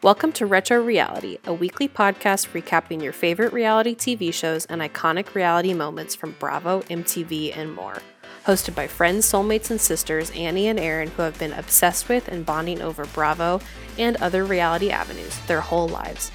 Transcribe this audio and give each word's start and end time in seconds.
Welcome 0.00 0.30
to 0.34 0.46
Retro 0.46 0.80
Reality, 0.80 1.38
a 1.44 1.52
weekly 1.52 1.88
podcast 1.88 2.52
recapping 2.52 3.02
your 3.02 3.12
favorite 3.12 3.52
reality 3.52 3.96
TV 3.96 4.32
shows 4.32 4.64
and 4.66 4.80
iconic 4.80 5.34
reality 5.34 5.74
moments 5.74 6.14
from 6.14 6.36
Bravo, 6.38 6.82
MTV, 6.82 7.56
and 7.56 7.74
more. 7.74 8.00
Hosted 8.46 8.76
by 8.76 8.86
friends, 8.86 9.26
soulmates, 9.26 9.72
and 9.72 9.80
sisters 9.80 10.30
Annie 10.36 10.68
and 10.68 10.78
Erin, 10.78 11.10
who 11.10 11.22
have 11.22 11.36
been 11.40 11.52
obsessed 11.52 12.08
with 12.08 12.28
and 12.28 12.46
bonding 12.46 12.80
over 12.80 13.06
Bravo 13.06 13.60
and 13.98 14.16
other 14.18 14.44
reality 14.44 14.90
avenues 14.90 15.36
their 15.48 15.60
whole 15.60 15.88
lives. 15.88 16.30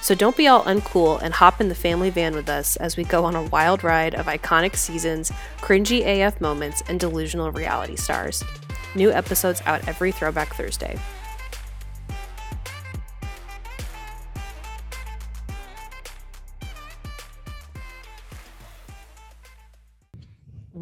So 0.00 0.14
don't 0.14 0.36
be 0.36 0.46
all 0.46 0.62
uncool 0.62 1.20
and 1.20 1.34
hop 1.34 1.60
in 1.60 1.68
the 1.68 1.74
family 1.74 2.10
van 2.10 2.36
with 2.36 2.48
us 2.48 2.76
as 2.76 2.96
we 2.96 3.02
go 3.02 3.24
on 3.24 3.34
a 3.34 3.42
wild 3.42 3.82
ride 3.82 4.14
of 4.14 4.26
iconic 4.26 4.76
seasons, 4.76 5.32
cringy 5.56 6.06
AF 6.06 6.40
moments, 6.40 6.84
and 6.86 7.00
delusional 7.00 7.50
reality 7.50 7.96
stars. 7.96 8.44
New 8.94 9.10
episodes 9.10 9.60
out 9.66 9.88
every 9.88 10.12
Throwback 10.12 10.54
Thursday. 10.54 10.96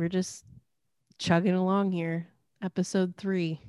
We're 0.06 0.10
just 0.10 0.45
chugging 1.19 1.55
along 1.56 1.91
here. 1.91 2.28
Episode 2.62 3.16
three. 3.16 3.60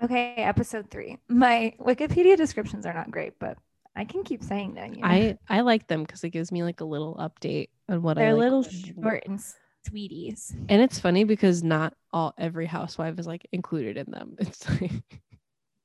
Okay, 0.00 0.34
episode 0.36 0.88
three. 0.88 1.18
My 1.26 1.74
Wikipedia 1.80 2.36
descriptions 2.36 2.86
are 2.86 2.94
not 2.94 3.10
great, 3.10 3.40
but 3.40 3.58
I 3.96 4.04
can 4.04 4.22
keep 4.22 4.44
saying 4.44 4.74
that. 4.74 4.94
You 4.94 5.02
know? 5.02 5.08
I 5.08 5.36
I 5.48 5.62
like 5.62 5.88
them 5.88 6.04
because 6.04 6.22
it 6.22 6.30
gives 6.30 6.52
me 6.52 6.62
like 6.62 6.80
a 6.80 6.84
little 6.84 7.16
update 7.16 7.70
on 7.88 8.02
what 8.02 8.18
They're 8.18 8.28
I 8.28 8.32
like. 8.34 8.40
little 8.40 8.62
short 8.62 9.24
and 9.26 9.42
sweeties. 9.84 10.54
And 10.68 10.80
it's 10.80 11.00
funny 11.00 11.24
because 11.24 11.64
not 11.64 11.94
all 12.12 12.32
every 12.38 12.66
housewife 12.66 13.18
is 13.18 13.26
like 13.26 13.48
included 13.50 13.96
in 13.96 14.12
them. 14.12 14.36
It's 14.38 14.64
like 14.80 15.22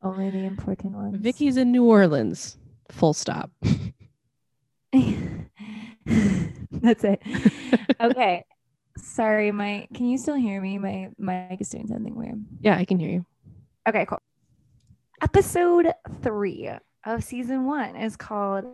Only 0.04 0.30
the 0.30 0.46
important 0.46 0.94
ones. 0.94 1.18
Vicki's 1.18 1.58
in 1.58 1.72
New 1.72 1.86
Orleans. 1.86 2.60
Full 2.92 3.14
stop. 3.16 3.50
That's 6.82 7.04
it. 7.04 7.22
Okay. 8.02 8.44
Sorry, 8.98 9.52
my 9.52 9.88
can 9.94 10.08
you 10.08 10.18
still 10.18 10.36
hear 10.36 10.60
me? 10.62 10.78
My 10.78 11.10
mic 11.18 11.62
is 11.62 11.70
doing 11.70 11.88
something 11.88 12.14
weird. 12.16 12.44
Yeah, 12.62 12.78
I 12.78 12.86
can 12.86 13.00
hear 13.00 13.10
you. 13.10 13.26
Okay, 13.88 14.06
cool. 14.06 14.22
Episode 15.22 15.94
three 16.22 16.70
of 17.06 17.24
season 17.24 17.66
one 17.66 17.96
is 17.96 18.16
called 18.18 18.66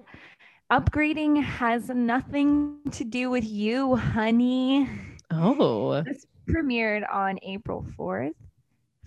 Upgrading 0.71 1.43
Has 1.43 1.89
Nothing 1.89 2.77
to 2.91 3.03
Do 3.03 3.29
with 3.29 3.43
You, 3.45 3.95
Honey. 3.95 4.89
Oh, 5.29 6.01
This 6.01 6.25
premiered 6.49 7.03
on 7.11 7.39
April 7.43 7.85
4th, 7.97 8.33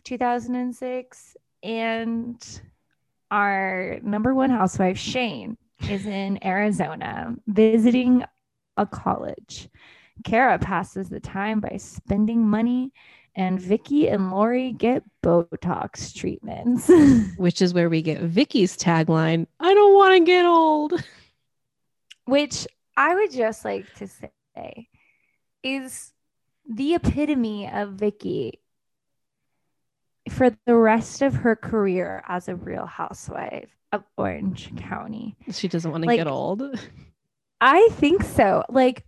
2006. 0.04 1.36
And 1.62 2.60
our 3.30 3.98
number 4.02 4.34
one 4.34 4.50
housewife, 4.50 4.98
Shane, 4.98 5.56
is 5.88 6.06
in 6.06 6.44
Arizona 6.44 7.34
visiting 7.46 8.24
a 8.76 8.86
college. 8.86 9.68
Kara 10.24 10.58
passes 10.58 11.08
the 11.08 11.20
time 11.20 11.60
by 11.60 11.76
spending 11.78 12.46
money, 12.48 12.92
and 13.34 13.60
Vicki 13.60 14.08
and 14.08 14.30
Lauri 14.30 14.72
get 14.72 15.02
Botox 15.22 16.14
treatments. 16.14 16.88
which 17.36 17.60
is 17.60 17.74
where 17.74 17.88
we 17.90 18.00
get 18.02 18.20
Vicki's 18.20 18.76
tagline. 18.76 19.46
I 19.58 19.74
don't 19.74 19.94
want 19.94 20.14
to 20.14 20.24
get 20.24 20.46
old. 20.46 20.92
which 22.26 22.66
I 22.96 23.14
would 23.14 23.32
just 23.32 23.64
like 23.64 23.92
to 23.96 24.06
say 24.06 24.88
is 25.64 26.12
the 26.68 26.94
epitome 26.94 27.68
of 27.70 27.94
Vicki 27.94 28.60
for 30.30 30.50
the 30.64 30.74
rest 30.74 31.20
of 31.22 31.34
her 31.34 31.56
career 31.56 32.22
as 32.28 32.48
a 32.48 32.54
real 32.54 32.86
housewife 32.86 33.68
of 33.92 34.04
Orange 34.16 34.74
County. 34.76 35.36
She 35.50 35.68
doesn't 35.68 35.90
want 35.90 36.02
to 36.02 36.06
Like- 36.06 36.18
get 36.20 36.26
old. 36.28 36.62
I 37.66 37.88
think 37.92 38.22
so. 38.22 38.62
Like 38.68 39.04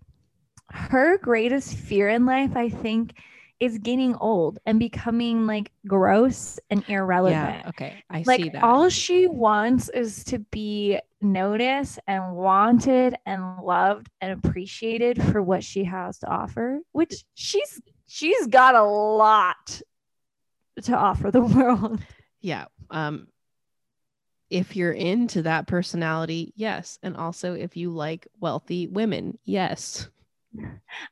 her 0.71 1.19
greatest 1.19 1.77
fear 1.77 2.08
in 2.08 2.25
life, 2.25 2.57
I 2.57 2.70
think, 2.70 3.13
is 3.61 3.77
getting 3.77 4.14
old 4.17 4.58
and 4.64 4.79
becoming 4.79 5.47
like 5.47 5.70
gross 5.86 6.58
and 6.70 6.83
irrelevant. 6.89 7.61
Yeah, 7.63 7.69
okay. 7.69 8.03
I 8.08 8.23
like 8.27 8.42
see 8.42 8.48
that. 8.48 8.63
all 8.63 8.89
she 8.89 9.27
wants 9.27 9.91
is 9.91 10.25
to 10.25 10.39
be 10.39 10.98
noticed 11.20 11.98
and 12.07 12.35
wanted 12.35 13.17
and 13.27 13.58
loved 13.63 14.08
and 14.23 14.33
appreciated 14.33 15.23
for 15.23 15.42
what 15.42 15.63
she 15.64 15.83
has 15.83 16.19
to 16.19 16.27
offer 16.29 16.79
which 16.92 17.25
she's 17.35 17.80
she's 18.07 18.47
got 18.47 18.75
a 18.75 18.85
lot 18.85 19.80
to 20.83 20.95
offer 20.95 21.30
the 21.30 21.41
world 21.57 21.98
yeah. 22.42 22.67
Um 22.91 23.27
if 24.51 24.77
you're 24.77 24.92
into 24.92 25.42
that 25.42 25.67
personality, 25.67 26.52
yes. 26.57 26.98
And 27.02 27.17
also 27.17 27.55
if 27.55 27.77
you 27.77 27.90
like 27.90 28.29
wealthy 28.40 28.86
women, 28.86 29.39
yes. 29.45 30.08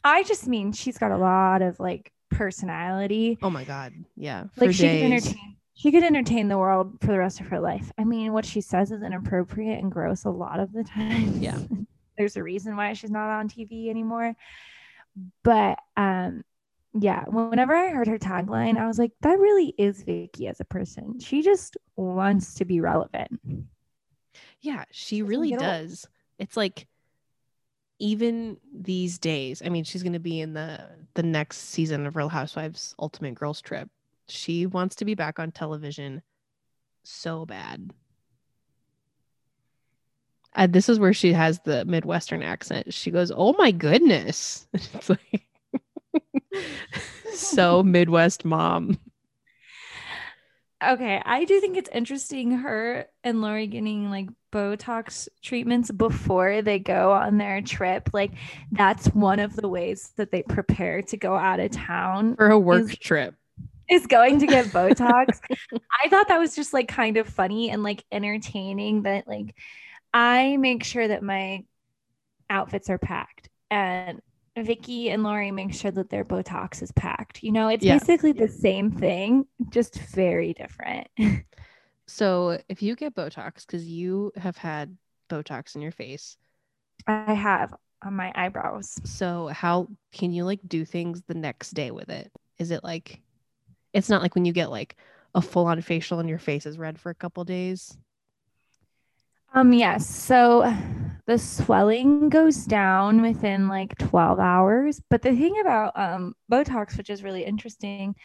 i 0.05 0.23
just 0.23 0.47
mean 0.47 0.73
she's 0.73 0.97
got 0.97 1.11
a 1.11 1.19
lot 1.19 1.61
of 1.61 1.79
like 1.79 2.11
personality 2.31 3.37
Oh 3.43 3.51
my 3.51 3.65
god. 3.65 3.93
Yeah. 4.17 4.45
like 4.57 4.73
she 4.73 4.83
could 4.89 5.03
entertain 5.13 5.57
she 5.75 5.91
could 5.93 6.03
entertain 6.05 6.49
the 6.49 6.57
world 6.57 6.97
for 7.01 7.09
the 7.09 7.19
rest 7.19 7.41
of 7.41 7.49
her 7.49 7.61
life 7.61 7.93
i 7.99 8.05
mean 8.05 8.33
what 8.33 8.47
she 8.47 8.61
says 8.63 8.91
is 8.91 9.03
inappropriate 9.03 9.83
and 9.83 9.93
gross 9.93 10.25
a 10.25 10.31
lot 10.31 10.61
of 10.61 10.73
the 10.73 10.83
time 10.85 11.35
Yeah. 11.41 11.59
there's 12.17 12.37
a 12.37 12.43
reason 12.43 12.75
why 12.77 12.93
she's 12.95 13.11
not 13.11 13.29
on 13.29 13.49
tv 13.49 13.91
anymore 13.91 14.35
but 15.43 15.79
um 15.97 16.43
yeah 16.95 17.25
whenever 17.27 17.75
i 17.75 17.91
heard 17.91 18.07
her 18.07 18.19
tagline 18.19 18.77
i 18.79 18.87
was 18.87 18.99
like 18.99 19.11
that 19.21 19.39
really 19.39 19.75
is 19.79 20.03
vicki 20.05 20.47
as 20.47 20.61
a 20.61 20.65
person 20.65 21.19
she 21.19 21.43
just 21.43 21.77
wants 21.97 22.55
to 22.55 22.65
be 22.65 22.81
relevant 22.81 23.41
Yeah, 24.61 24.85
she 24.91 25.23
really 25.23 25.53
does. 25.53 26.07
It's 26.39 26.57
like 26.57 26.87
even 27.99 28.59
these 28.73 29.19
days, 29.19 29.63
I 29.65 29.69
mean, 29.69 29.85
she's 29.85 30.03
going 30.03 30.15
to 30.15 30.19
be 30.19 30.41
in 30.41 30.55
the 30.55 30.81
the 31.15 31.23
next 31.23 31.59
season 31.59 32.07
of 32.07 32.17
Real 32.17 32.29
Housewives 32.29 32.95
Ultimate 32.99 33.35
Girls 33.35 33.61
Trip. 33.61 33.89
She 34.29 34.67
wants 34.67 34.97
to 34.97 35.05
be 35.05 35.15
back 35.15 35.39
on 35.39 35.53
television 35.53 36.23
so 37.05 37.47
bad. 37.47 37.93
Uh, 40.55 40.67
this 40.69 40.89
is 40.89 40.99
where 41.01 41.13
she 41.13 41.33
has 41.33 41.61
the 41.61 41.85
Midwestern 41.85 42.43
accent. 42.43 42.93
She 42.95 43.11
goes, 43.11 43.33
"Oh 43.35 43.55
my 43.59 43.71
goodness!" 43.73 44.67
It's 44.75 45.11
like 45.11 45.47
so 47.33 47.83
Midwest 47.83 48.45
mom. 48.45 48.99
okay 50.83 51.23
i 51.25 51.45
do 51.45 51.61
think 51.61 51.77
it's 51.77 51.89
interesting 51.93 52.51
her 52.59 53.07
and 53.23 53.41
lauri 53.41 53.67
getting 53.67 54.11
like 54.11 54.29
botox 54.53 55.29
treatments 55.43 55.91
before 55.91 56.63
they 56.63 56.79
go 56.79 57.13
on 57.13 57.39
their 57.39 57.61
trip 57.63 58.11
like 58.13 58.33
that's 58.73 59.07
one 59.09 59.41
of 59.41 59.57
the 59.57 59.69
ways 59.69 60.13
that 60.17 60.31
they 60.31 60.43
prepare 60.43 61.01
to 61.03 61.17
go 61.17 61.35
out 61.37 61.59
of 61.61 61.71
town 61.71 62.37
for 62.37 62.51
a 62.51 62.59
work 62.59 62.91
Is- 62.91 62.99
trip. 62.99 63.35
is 63.89 64.07
going 64.07 64.39
to 64.41 64.47
get 64.47 64.65
Botox. 64.73 65.41
I 66.03 66.09
thought 66.09 66.29
that 66.29 66.39
was 66.39 66.55
just 66.57 66.73
like 66.73 66.89
kind 66.89 67.17
of 67.19 67.29
funny 67.29 67.71
and 67.71 67.83
like 67.83 68.03
entertaining 68.13 69.03
that 69.03 69.27
like 69.29 69.55
I 70.13 70.57
make 70.57 70.85
sure 70.85 71.07
that 71.07 71.23
my 71.23 71.65
outfits 72.49 72.89
are 72.89 72.99
packed 72.99 73.49
and 73.71 74.23
Vicki 74.57 75.11
and 75.11 75.23
Lauri 75.23 75.51
make 75.51 75.75
sure 75.75 75.91
that 75.91 76.11
their 76.11 76.25
Botox 76.25 76.83
is 76.83 76.93
packed. 76.93 77.43
You 77.43 77.53
know, 77.53 77.69
it's 77.69 77.85
Yeah. 77.85 77.99
basically 77.99 78.33
the 78.33 78.49
same 78.49 78.91
thing, 78.91 79.47
just 79.71 79.99
very 79.99 80.53
different. 80.55 81.09
So 82.07 82.59
if 82.69 82.83
you 82.83 82.97
get 82.97 83.15
Botox, 83.15 83.67
because 83.67 83.87
you 83.89 84.31
have 84.37 84.59
had 84.59 84.97
Botox 85.31 85.75
in 85.75 85.81
your 85.81 85.91
face, 85.91 86.37
I 87.07 87.33
have 87.33 87.75
on 88.03 88.15
my 88.15 88.31
eyebrows. 88.35 88.95
so 89.05 89.47
how 89.49 89.89
can 90.13 90.31
you 90.31 90.45
like 90.45 90.61
do 90.69 90.85
things 90.85 91.23
the 91.27 91.35
next 91.35 91.71
day 91.71 91.91
with 91.91 92.11
it? 92.11 92.31
Is 92.59 92.71
it 92.71 92.85
like 92.85 93.23
it's 93.95 94.11
not 94.11 94.21
like 94.21 94.35
when 94.35 94.45
you 94.45 94.53
get 94.53 94.71
like 94.71 94.97
a 95.35 95.41
full 95.41 95.67
on 95.67 95.81
facial 95.81 96.21
and 96.21 96.29
your 96.29 96.39
face 96.39 96.67
is 96.67 96.79
red 96.79 96.99
for 97.01 97.09
a 97.09 97.15
couple 97.15 97.43
days? 97.45 97.97
Um, 99.55 99.73
yes. 99.73 100.09
So 100.09 100.73
the 101.27 101.39
swelling 101.39 102.29
goes 102.29 102.65
down 102.67 103.23
within 103.23 103.69
like 103.69 103.97
12 103.99 104.41
hours. 104.41 105.01
But 105.11 105.23
the 105.23 105.35
thing 105.35 105.61
about 105.61 105.99
um, 105.99 106.35
Botox, 106.51 106.97
which 106.99 107.11
is 107.11 107.23
really 107.23 107.45
interesting, 107.45 108.17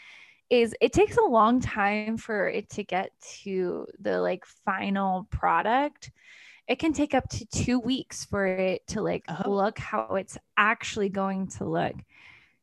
is 0.49 0.75
it 0.81 0.93
takes 0.93 1.17
a 1.17 1.25
long 1.25 1.61
time 1.61 2.17
for 2.17 2.47
it 2.49 2.69
to 2.71 2.83
get 2.83 3.11
to 3.43 3.87
the 3.99 4.21
like 4.21 4.45
final 4.65 5.25
product. 5.31 6.11
It 6.67 6.79
can 6.79 6.93
take 6.93 7.13
up 7.15 7.29
to 7.31 7.45
two 7.47 7.79
weeks 7.79 8.25
for 8.25 8.45
it 8.47 8.87
to 8.89 9.01
like 9.01 9.25
Oh. 9.27 9.49
look 9.51 9.79
how 9.79 10.15
it's 10.15 10.37
actually 10.57 11.09
going 11.09 11.47
to 11.49 11.65
look. 11.65 11.95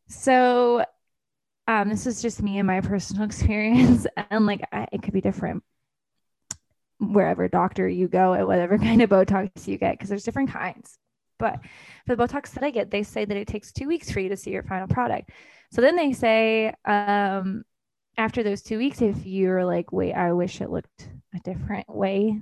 So, 0.08 0.84
um, 1.68 1.88
this 1.88 2.06
is 2.06 2.22
just 2.22 2.42
me 2.42 2.58
and 2.58 2.66
my 2.66 2.80
personal 2.82 3.24
experience, 3.26 4.06
and 4.30 4.46
like 4.46 4.62
I, 4.72 4.88
it 4.92 5.02
could 5.02 5.14
be 5.14 5.22
different 5.22 5.64
wherever 6.98 7.48
doctor 7.48 7.88
you 7.88 8.08
go 8.08 8.32
and 8.32 8.46
whatever 8.46 8.78
kind 8.88 9.02
of 9.02 9.10
Botox 9.10 9.66
you 9.66 9.78
get, 9.78 9.92
because 9.92 10.08
there's 10.08 10.24
different 10.24 10.50
kinds. 10.50 10.98
But 11.38 11.60
for 12.06 12.16
the 12.16 12.22
Botox 12.26 12.52
that 12.52 12.64
I 12.64 12.70
get, 12.70 12.90
they 12.90 13.02
say 13.02 13.24
that 13.24 13.36
it 13.36 13.46
takes 13.46 13.72
two 13.72 13.88
weeks 13.88 14.10
for 14.10 14.20
you 14.20 14.30
to 14.30 14.36
see 14.36 14.50
your 14.50 14.62
final 14.62 14.88
product. 14.88 15.30
So 15.70 15.82
then 15.82 15.96
they 15.96 16.12
say, 16.12 16.72
um, 16.84 17.64
after 18.16 18.42
those 18.42 18.62
two 18.62 18.78
weeks, 18.78 19.02
if 19.02 19.26
you're 19.26 19.64
like, 19.64 19.92
wait, 19.92 20.14
I 20.14 20.32
wish 20.32 20.60
it 20.62 20.70
looked 20.70 21.10
a 21.34 21.40
different 21.40 21.88
way, 21.94 22.40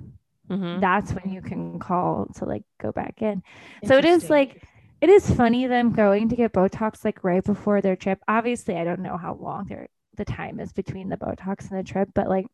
Mhm. 0.49 0.79
that's 0.79 1.11
when 1.11 1.33
you 1.33 1.41
can 1.41 1.79
call 1.79 2.27
to 2.35 2.45
like 2.45 2.63
go 2.79 2.91
back 2.91 3.21
in. 3.21 3.41
So 3.83 3.97
it 3.97 4.05
is 4.05 4.29
like 4.29 4.63
it 5.01 5.09
is 5.09 5.29
funny 5.29 5.67
them 5.67 5.91
going 5.91 6.29
to 6.29 6.35
get 6.35 6.53
Botox 6.53 7.03
like 7.03 7.23
right 7.23 7.43
before 7.43 7.81
their 7.81 7.95
trip. 7.95 8.19
Obviously, 8.27 8.77
I 8.77 8.83
don't 8.85 9.01
know 9.01 9.17
how 9.17 9.33
long 9.35 9.65
their 9.65 9.87
the 10.15 10.23
time 10.23 10.59
is 10.59 10.71
between 10.71 11.09
the 11.09 11.17
Botox 11.17 11.69
and 11.69 11.79
the 11.79 11.83
trip, 11.83 12.09
but 12.13 12.29
like 12.29 12.45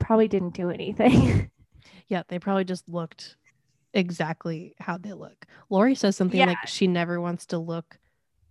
probably 0.00 0.28
didn't 0.28 0.54
do 0.54 0.70
anything. 0.70 1.50
Yeah, 2.08 2.22
they 2.28 2.38
probably 2.38 2.64
just 2.64 2.86
looked 2.88 3.36
exactly 3.94 4.74
how 4.78 4.98
they 4.98 5.14
look. 5.14 5.46
Lauri 5.70 5.94
says 5.94 6.14
something 6.14 6.38
Yeah. 6.38 6.46
like 6.46 6.66
she 6.66 6.86
never 6.86 7.20
wants 7.20 7.46
to 7.46 7.58
look 7.58 7.98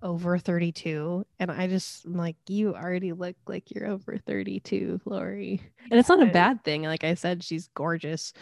over 0.01 0.37
32. 0.39 1.25
And 1.39 1.51
I 1.51 1.67
just 1.67 2.05
am 2.05 2.15
like, 2.15 2.37
you 2.47 2.73
already 2.73 3.13
look 3.13 3.35
like 3.47 3.69
you're 3.71 3.87
over 3.87 4.17
32, 4.17 5.01
Lauri. 5.05 5.61
And 5.91 5.99
it's 5.99 6.09
not 6.09 6.23
a 6.23 6.31
bad 6.31 6.63
thing. 6.63 6.83
Like 6.83 7.03
I 7.03 7.13
said, 7.13 7.43
she's 7.43 7.69
gorgeous, 7.75 8.33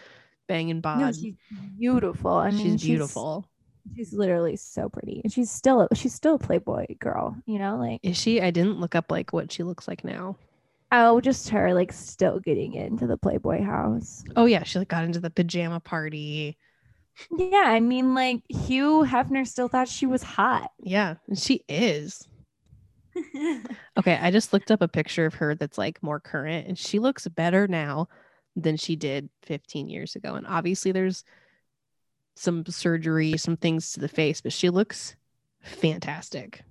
banging 0.47 0.79
bod. 0.79 0.99
no, 0.99 1.11
she's 1.11 1.35
beautiful. 1.77 2.31
I 2.31 2.51
mean, 2.51 2.77
she's 2.77 2.83
beautiful. 2.83 3.45
She's, 3.95 4.13
literally 4.13 4.55
so 4.55 4.87
pretty, 4.87 5.21
and 5.23 5.33
she's 5.33 5.49
still 5.49 5.87
she's 5.95 6.13
still 6.13 6.35
a 6.35 6.39
Playboy 6.39 6.85
girl. 6.99 7.35
You 7.45 7.57
know, 7.59 7.77
like 7.77 7.99
Is 8.03 8.17
she? 8.17 8.39
I 8.39 8.51
didn't 8.51 8.79
look 8.79 8.93
up 8.93 9.09
like 9.11 9.33
what 9.33 9.51
she 9.51 9.63
looks 9.63 9.87
like 9.87 10.03
now. 10.03 10.37
Oh, 10.91 11.21
just 11.21 11.49
her 11.49 11.73
like 11.73 11.91
still 11.91 12.39
getting 12.39 12.73
into 12.73 13.07
the 13.07 13.17
Playboy 13.17 13.63
house. 13.63 14.23
Oh 14.35 14.45
yeah, 14.45 14.63
she 14.63 14.79
like 14.79 14.87
got 14.87 15.03
into 15.03 15.19
the 15.19 15.29
pajama 15.29 15.79
party. 15.79 16.57
Yeah, 17.37 17.65
I 17.65 17.79
mean, 17.79 18.15
like 18.15 18.41
Hugh 18.47 19.05
Hefner 19.05 19.45
still 19.45 19.67
thought 19.67 19.89
she 19.89 20.05
was 20.05 20.23
hot. 20.23 20.71
Yeah, 20.79 21.15
and 21.27 21.37
she 21.37 21.63
is. 21.67 22.27
Okay, 23.97 24.17
I 24.21 24.31
just 24.31 24.53
looked 24.53 24.71
up 24.71 24.81
a 24.81 24.87
picture 24.87 25.25
of 25.25 25.33
her 25.35 25.55
that's 25.55 25.77
like 25.77 26.01
more 26.01 26.21
current 26.21 26.67
and 26.67 26.77
she 26.77 26.99
looks 26.99 27.27
better 27.27 27.67
now 27.67 28.07
than 28.55 28.77
she 28.77 28.95
did 28.95 29.29
15 29.43 29.89
years 29.89 30.15
ago. 30.15 30.35
And 30.35 30.47
obviously 30.47 30.93
there's 30.93 31.25
some 32.35 32.65
surgery, 32.67 33.35
some 33.35 33.57
things 33.57 33.91
to 33.91 33.99
the 33.99 34.07
face, 34.07 34.39
but 34.39 34.53
she 34.53 34.69
looks 34.69 35.17
fantastic. 35.61 36.63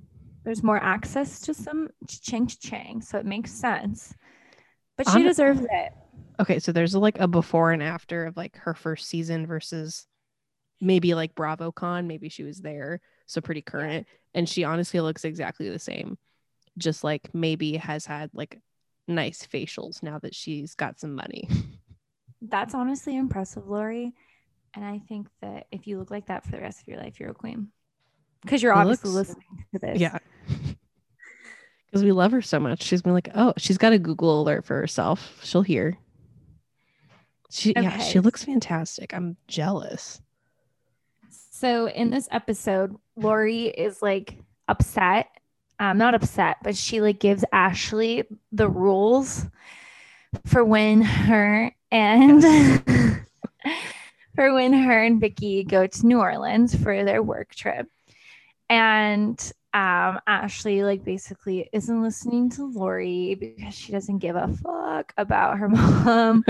There's 0.49 0.63
more 0.63 0.83
access 0.83 1.41
to 1.41 1.53
some 1.53 1.91
ching 2.09 2.47
chang, 2.47 3.03
so 3.03 3.19
it 3.19 3.27
makes 3.27 3.53
sense. 3.53 4.15
But 4.97 5.07
she 5.11 5.23
deserves 5.23 5.61
it. 5.61 5.93
Okay, 6.41 6.59
so 6.59 6.73
there's 6.73 6.95
like 6.95 7.21
a 7.21 7.29
before 7.29 7.73
and 7.73 7.83
after 7.83 8.25
of 8.25 8.35
like 8.35 8.57
her 8.57 8.73
first 8.73 9.09
season 9.09 9.47
versus 9.47 10.07
maybe 10.81 11.13
like 11.13 11.35
BravoCon, 11.35 12.07
maybe 12.07 12.31
she 12.31 12.45
was 12.45 12.63
there, 12.63 13.03
so 13.27 13.43
pretty 13.43 13.61
current. 13.61 14.07
And 14.33 14.49
she 14.49 14.65
honestly 14.65 14.99
looks 15.01 15.27
exactly 15.27 15.69
the 15.69 15.79
same. 15.79 16.17
Just 16.79 17.05
like 17.05 17.29
maybe 17.35 17.77
has 17.77 18.07
had 18.07 18.31
like 18.33 18.59
nice 19.07 19.47
facials 19.47 20.03
now 20.03 20.19
that 20.21 20.35
she's 20.35 20.75
got 20.75 20.99
some 20.99 21.15
money. 21.15 21.47
That's 22.41 22.73
honestly 22.73 23.19
impressive, 23.19 23.69
Lauri. 23.69 24.15
And 24.73 24.83
I 24.83 25.03
think 25.11 25.29
that 25.43 25.67
if 25.71 25.87
you 25.87 25.99
look 25.99 26.11
like 26.11 26.29
that 26.29 26.47
for 26.47 26.53
the 26.53 26.63
rest 26.63 26.81
of 26.81 26.89
your 26.89 26.97
life, 26.97 27.21
you're 27.21 27.33
a 27.33 27.35
queen. 27.35 27.69
Because 28.43 28.63
you're 28.63 28.73
It 28.73 28.77
obviously 28.79 29.11
looks- 29.11 29.29
listening 29.31 29.65
to 29.73 29.79
this. 29.79 30.01
Yeah. 30.01 30.19
Because 31.91 32.05
we 32.05 32.13
love 32.13 32.33
her 32.33 32.43
so 32.43 32.61
much. 32.61 32.83
She's 32.83 33.01
been 33.01 33.15
like, 33.15 33.31
oh, 33.35 33.55
she's 33.57 33.79
got 33.79 33.95
a 33.95 33.99
Google 33.99 34.43
alert 34.43 34.67
for 34.67 34.77
herself. 34.79 35.41
She'll 35.43 35.63
hear. 35.63 35.97
She 37.51 37.73
yeah, 37.75 37.97
she 37.97 38.21
looks 38.21 38.45
fantastic. 38.45 39.15
I'm 39.15 39.39
jealous. 39.47 40.21
So 41.31 41.89
in 41.89 42.11
this 42.11 42.29
episode, 42.31 42.95
Lauri 43.17 43.69
is 43.69 44.03
like 44.03 44.37
upset. 44.69 45.29
Um, 45.81 45.97
not 45.97 46.15
upset, 46.15 46.59
but 46.63 46.77
she 46.77 47.01
like 47.01 47.21
gives 47.21 47.43
Ashley 47.53 48.25
the 48.53 48.69
rules 48.69 49.47
for 50.45 50.63
when 50.63 51.01
her 51.01 51.75
and 51.91 52.43
for 54.37 54.53
when 54.53 54.75
her 54.75 55.03
and 55.03 55.19
Vicki 55.23 55.65
go 55.65 55.87
to 55.87 56.07
New 56.07 56.19
Orleans 56.21 56.75
for 56.75 57.03
their 57.03 57.23
work 57.23 57.55
trip. 57.55 57.89
And 58.71 59.39
um 59.75 60.19
Ashley 60.27 60.83
like 60.83 61.05
basically 61.05 61.69
isn't 61.73 62.03
listening 62.03 62.49
to 62.51 62.65
Lauri 62.65 63.35
because 63.35 63.75
she 63.75 63.93
doesn't 63.93 64.19
give 64.19 64.35
a 64.35 64.49
fuck 64.49 65.13
about 65.19 65.59
her 65.59 65.69
mom. 65.69 66.45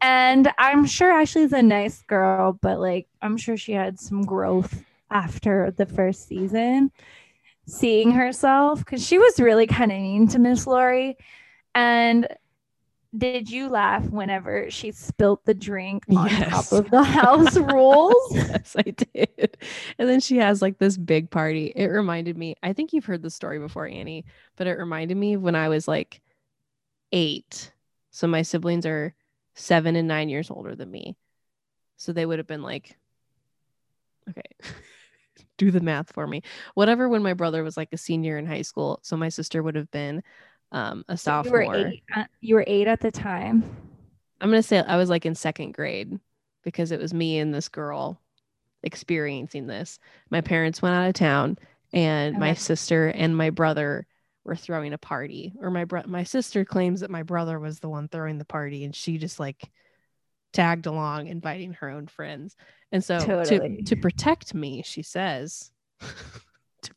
and 0.00 0.52
I'm 0.58 0.86
sure 0.86 1.12
Ashley's 1.12 1.52
a 1.52 1.62
nice 1.62 2.02
girl, 2.02 2.58
but 2.60 2.80
like 2.80 3.06
I'm 3.20 3.36
sure 3.36 3.56
she 3.56 3.72
had 3.72 4.00
some 4.00 4.22
growth 4.22 4.82
after 5.10 5.70
the 5.76 5.86
first 5.86 6.26
season, 6.26 6.90
seeing 7.66 8.12
herself 8.12 8.78
because 8.78 9.06
she 9.06 9.18
was 9.18 9.38
really 9.38 9.66
kind 9.66 9.92
of 9.92 9.98
mean 9.98 10.28
to 10.28 10.38
Miss 10.38 10.66
Lauri. 10.66 11.16
And 11.74 12.28
did 13.16 13.50
you 13.50 13.68
laugh 13.68 14.04
whenever 14.08 14.70
she 14.70 14.90
spilt 14.90 15.44
the 15.44 15.52
drink 15.54 16.04
on 16.08 16.26
Yes. 16.26 16.50
top 16.50 16.72
of 16.72 16.90
the 16.90 17.02
house 17.02 17.56
rules? 17.72 18.32
yes, 18.32 18.74
I 18.76 18.82
did. 18.82 19.56
And 19.98 20.08
then 20.08 20.20
she 20.20 20.38
has 20.38 20.62
like 20.62 20.78
this 20.78 20.96
big 20.96 21.30
party. 21.30 21.72
It 21.76 21.86
reminded 21.86 22.38
me, 22.38 22.54
I 22.62 22.72
think 22.72 22.92
you've 22.92 23.04
heard 23.04 23.22
the 23.22 23.30
story 23.30 23.58
before, 23.58 23.86
Annie, 23.86 24.24
but 24.56 24.66
it 24.66 24.78
reminded 24.78 25.16
me 25.16 25.34
of 25.34 25.42
when 25.42 25.54
I 25.54 25.68
was 25.68 25.86
like 25.86 26.20
eight. 27.12 27.72
So 28.10 28.26
my 28.26 28.42
siblings 28.42 28.86
are 28.86 29.14
seven 29.54 29.96
and 29.96 30.08
nine 30.08 30.28
years 30.28 30.50
older 30.50 30.74
than 30.74 30.90
me. 30.90 31.16
So 31.96 32.12
they 32.12 32.24
would 32.26 32.38
have 32.38 32.46
been 32.46 32.62
like, 32.62 32.96
okay, 34.30 34.42
do 35.58 35.70
the 35.70 35.80
math 35.80 36.12
for 36.12 36.26
me. 36.26 36.42
Whatever 36.74 37.08
when 37.08 37.22
my 37.22 37.34
brother 37.34 37.62
was 37.62 37.76
like 37.76 37.90
a 37.92 37.98
senior 37.98 38.38
in 38.38 38.46
high 38.46 38.62
school. 38.62 39.00
So 39.02 39.16
my 39.16 39.28
sister 39.28 39.62
would 39.62 39.74
have 39.76 39.90
been 39.90 40.22
um, 40.72 41.04
a 41.08 41.12
you 41.12 41.16
sophomore. 41.16 41.66
were 41.66 41.86
eight. 41.86 42.02
uh, 42.14 42.24
you 42.40 42.54
were 42.56 42.64
eight 42.66 42.88
at 42.88 43.00
the 43.00 43.10
time. 43.10 43.64
I'm 44.40 44.50
gonna 44.50 44.62
say 44.62 44.78
I 44.78 44.96
was 44.96 45.08
like 45.08 45.24
in 45.24 45.34
second 45.34 45.72
grade 45.74 46.18
because 46.64 46.90
it 46.90 47.00
was 47.00 47.14
me 47.14 47.38
and 47.38 47.54
this 47.54 47.68
girl 47.68 48.20
experiencing 48.82 49.66
this. 49.66 49.98
My 50.30 50.40
parents 50.40 50.82
went 50.82 50.96
out 50.96 51.08
of 51.08 51.14
town, 51.14 51.58
and 51.92 52.38
my 52.38 52.54
sister 52.54 53.08
and 53.08 53.36
my 53.36 53.50
brother 53.50 54.06
were 54.44 54.56
throwing 54.56 54.92
a 54.92 54.98
party. 54.98 55.52
Or 55.60 55.70
my 55.70 55.84
bro- 55.84 56.02
my 56.06 56.24
sister 56.24 56.64
claims 56.64 57.00
that 57.00 57.10
my 57.10 57.22
brother 57.22 57.60
was 57.60 57.78
the 57.78 57.88
one 57.88 58.08
throwing 58.08 58.38
the 58.38 58.44
party, 58.44 58.84
and 58.84 58.94
she 58.96 59.18
just 59.18 59.38
like 59.38 59.70
tagged 60.52 60.86
along, 60.86 61.28
inviting 61.28 61.74
her 61.74 61.88
own 61.88 62.06
friends. 62.08 62.56
And 62.90 63.04
so 63.04 63.18
Totally. 63.20 63.76
to 63.76 63.94
to 63.94 63.96
protect 63.96 64.54
me, 64.54 64.82
she 64.84 65.02
says. 65.02 65.70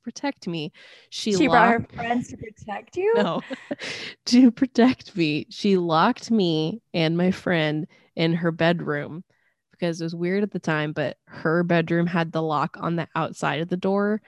protect 0.05 0.47
me, 0.47 0.71
she, 1.09 1.33
She, 1.35 1.47
brought 1.47 1.67
her 1.71 1.87
friends 1.95 2.27
to 2.29 2.37
protect 2.37 2.95
you. 2.95 3.11
no 3.15 3.41
to 4.27 4.51
protect 4.51 5.15
me 5.17 5.47
she 5.49 5.77
locked 5.77 6.29
me 6.31 6.79
and 6.93 7.17
my 7.17 7.31
friend 7.31 7.87
in 8.15 8.33
her 8.35 8.51
bedroom 8.51 9.23
because 9.71 9.99
it 9.99 10.05
was 10.05 10.15
weird 10.15 10.43
at 10.43 10.51
the 10.51 10.59
time 10.59 10.93
but 10.93 11.17
her 11.25 11.63
bedroom 11.63 12.05
had 12.07 12.31
the 12.31 12.41
lock 12.41 12.77
on 12.79 12.95
the 12.95 13.07
outside 13.15 13.59
of 13.61 13.67
the 13.67 13.75
door 13.77 14.21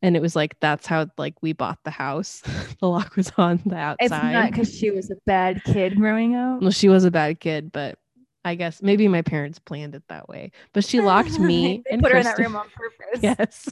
and 0.00 0.16
it 0.16 0.22
was 0.22 0.34
like 0.34 0.58
that's 0.60 0.86
how 0.86 1.06
like 1.18 1.34
we 1.42 1.52
bought 1.52 1.78
the 1.84 1.90
house 1.90 2.42
the 2.80 2.88
lock 2.88 3.14
was 3.14 3.30
on 3.36 3.60
the 3.66 3.76
outside 3.76 4.04
It's 4.06 4.10
not 4.10 4.50
because 4.50 4.74
she 4.74 4.90
was 4.90 5.10
a 5.10 5.16
bad 5.26 5.62
kid 5.64 5.94
growing 5.96 6.34
up. 6.34 6.62
well 6.62 6.70
she 6.70 6.88
was 6.88 7.04
a 7.04 7.10
bad 7.10 7.38
kid 7.38 7.70
but 7.70 7.98
i 8.44 8.54
guess 8.54 8.80
maybe 8.82 9.08
my 9.08 9.20
parents 9.22 9.58
planned 9.58 9.94
it 9.94 10.02
that 10.08 10.28
way 10.28 10.52
but 10.72 10.84
she 10.84 11.00
locked 11.00 11.38
me 11.38 11.82
they 11.86 11.92
and 11.92 12.02
put 12.02 12.12
her 12.12 12.18
in 12.18 12.24
that 12.24 12.38
room 12.38 12.56
on 12.56 12.66
purpose. 12.70 13.20
Yes. 13.22 13.68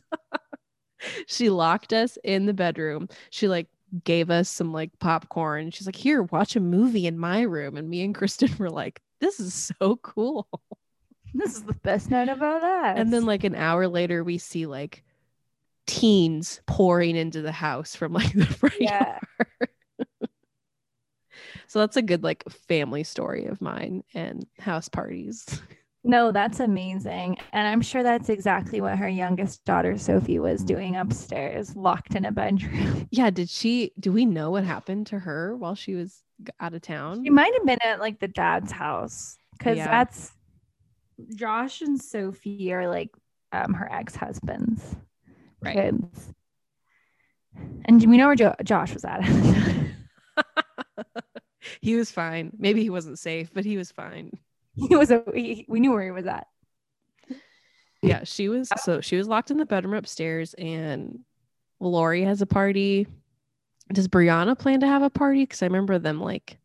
She 1.26 1.50
locked 1.50 1.92
us 1.92 2.18
in 2.24 2.46
the 2.46 2.54
bedroom. 2.54 3.08
She 3.30 3.48
like 3.48 3.68
gave 4.04 4.30
us 4.30 4.48
some 4.48 4.72
like 4.72 4.98
popcorn. 4.98 5.70
She's 5.70 5.86
like, 5.86 5.96
"Here, 5.96 6.22
watch 6.22 6.56
a 6.56 6.60
movie 6.60 7.06
in 7.06 7.18
my 7.18 7.42
room." 7.42 7.76
And 7.76 7.88
me 7.88 8.02
and 8.02 8.14
Kristen 8.14 8.50
were 8.58 8.70
like, 8.70 9.00
"This 9.20 9.40
is 9.40 9.72
so 9.78 9.96
cool." 9.96 10.48
This 11.34 11.54
is 11.54 11.64
the 11.64 11.74
best 11.74 12.10
night 12.10 12.28
of 12.28 12.40
our 12.42 12.60
lives. 12.60 12.98
And 12.98 13.12
then 13.12 13.26
like 13.26 13.44
an 13.44 13.54
hour 13.54 13.88
later 13.88 14.24
we 14.24 14.38
see 14.38 14.64
like 14.64 15.04
teens 15.86 16.60
pouring 16.66 17.14
into 17.14 17.42
the 17.42 17.52
house 17.52 17.94
from 17.94 18.12
like 18.12 18.32
the 18.32 18.46
front 18.46 18.80
yeah, 18.80 19.18
yard. 19.38 19.70
so 21.66 21.80
that's 21.80 21.96
a 21.96 22.02
good 22.02 22.22
like 22.22 22.42
family 22.48 23.04
story 23.04 23.46
of 23.46 23.60
mine 23.60 24.02
and 24.14 24.46
house 24.58 24.88
parties. 24.88 25.60
no, 26.06 26.32
that's 26.32 26.60
amazing, 26.60 27.36
and 27.52 27.66
I'm 27.66 27.80
sure 27.82 28.02
that's 28.02 28.28
exactly 28.28 28.80
what 28.80 28.96
her 28.96 29.08
youngest 29.08 29.64
daughter 29.64 29.98
Sophie 29.98 30.38
was 30.38 30.62
doing 30.62 30.96
upstairs, 30.96 31.74
locked 31.76 32.14
in 32.14 32.24
a 32.24 32.32
bedroom. 32.32 33.08
Yeah, 33.10 33.30
did 33.30 33.48
she 33.48 33.92
do 33.98 34.12
we 34.12 34.24
know 34.24 34.50
what 34.50 34.64
happened 34.64 35.08
to 35.08 35.18
her 35.18 35.56
while 35.56 35.74
she 35.74 35.94
was 35.94 36.22
out 36.60 36.74
of 36.74 36.82
town? 36.82 37.24
She 37.24 37.30
might 37.30 37.52
have 37.54 37.66
been 37.66 37.78
at 37.82 38.00
like 38.00 38.18
the 38.20 38.28
dad's 38.28 38.70
house 38.72 39.36
because 39.58 39.76
Yeah. 39.78 39.90
that's 39.90 40.32
Josh 41.34 41.80
and 41.82 42.00
Sophie 42.00 42.72
are 42.72 42.88
like 42.88 43.10
um 43.52 43.74
her 43.74 43.90
ex 43.90 44.14
husbands. 44.14 44.96
Right. 45.62 45.74
Kids. 45.76 46.32
And 47.86 48.04
we 48.06 48.16
know 48.16 48.26
where 48.26 48.36
jo- 48.36 48.54
Josh 48.64 48.92
was 48.94 49.04
at. 49.04 49.22
he 51.80 51.96
was 51.96 52.10
fine. 52.10 52.52
Maybe 52.58 52.82
he 52.82 52.90
wasn't 52.90 53.18
safe, 53.18 53.50
but 53.52 53.64
he 53.64 53.76
was 53.76 53.90
fine. 53.90 54.32
he 54.88 54.96
was 54.96 55.10
a, 55.10 55.22
he, 55.34 55.64
we 55.68 55.80
knew 55.80 55.92
where 55.92 56.04
he 56.04 56.10
was 56.10 56.26
at. 56.26 56.46
Yeah, 58.02 58.24
she 58.24 58.48
was 58.48 58.68
so 58.84 59.00
she 59.00 59.16
was 59.16 59.26
locked 59.26 59.50
in 59.50 59.56
the 59.56 59.66
bedroom 59.66 59.94
upstairs 59.94 60.54
and 60.54 61.20
Lauri 61.80 62.22
has 62.22 62.42
a 62.42 62.46
party. 62.46 63.06
Does 63.92 64.06
Briana 64.06 64.56
plan 64.58 64.80
to 64.80 64.86
have 64.86 65.02
a 65.02 65.10
party? 65.10 65.42
Because 65.42 65.62
I 65.62 65.66
remember 65.66 65.98
them 65.98 66.20
like 66.20 66.58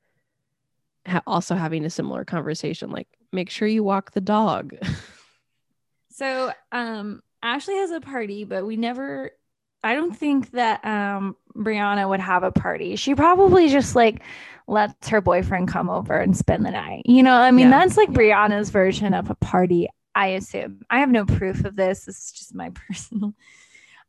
ha- 1.08 1.24
also 1.26 1.56
having 1.56 1.86
a 1.86 1.90
similar 1.90 2.26
conversation 2.26 2.92
like 2.92 3.08
make 3.32 3.50
sure 3.50 3.68
you 3.68 3.84
walk 3.84 4.12
the 4.12 4.22
dog. 4.22 4.76
So 6.14 6.52
um 6.72 7.24
Ashley 7.42 7.78
has 7.78 7.90
a 7.90 8.02
party, 8.02 8.44
but 8.44 8.66
we 8.66 8.78
never 8.78 9.32
I 9.84 9.96
don't 9.96 10.16
think 10.16 10.52
that 10.52 10.86
um 10.86 11.36
Briana 11.56 12.08
would 12.08 12.20
have 12.20 12.44
a 12.44 12.52
party. 12.52 12.96
She 12.96 13.16
probably 13.16 13.70
just 13.70 13.96
like 13.96 14.22
lets 14.72 15.10
her 15.10 15.22
boyfriend 15.22 15.68
come 15.68 15.90
over 15.90 16.18
and 16.18 16.36
spend 16.36 16.66
the 16.66 16.72
night. 16.72 17.04
You 17.06 17.24
know, 17.24 17.36
I 17.36 17.52
mean, 17.52 17.70
Yeah. 17.70 17.80
that's 17.80 17.98
like 17.98 18.10
Briana's 18.10 18.70
version 18.70 19.14
of 19.14 19.30
a 19.30 19.36
party, 19.36 19.88
I 20.16 20.28
assume. 20.30 20.82
I 20.90 21.00
have 21.02 21.10
no 21.10 21.26
proof 21.26 21.66
of 21.66 21.76
this. 21.76 22.06
This 22.06 22.18
is 22.18 22.32
just 22.32 22.56
my 22.56 22.70
personal. 22.88 23.34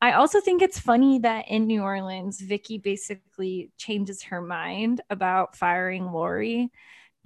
I 0.00 0.12
also 0.12 0.40
think 0.40 0.62
it's 0.62 0.78
funny 0.78 1.20
that 1.20 1.48
in 1.48 1.66
New 1.66 1.82
Orleans, 1.82 2.40
Vicki 2.40 2.78
basically 2.78 3.70
changes 3.76 4.22
her 4.24 4.40
mind 4.40 5.00
about 5.10 5.56
firing 5.56 6.10
Lauri. 6.12 6.70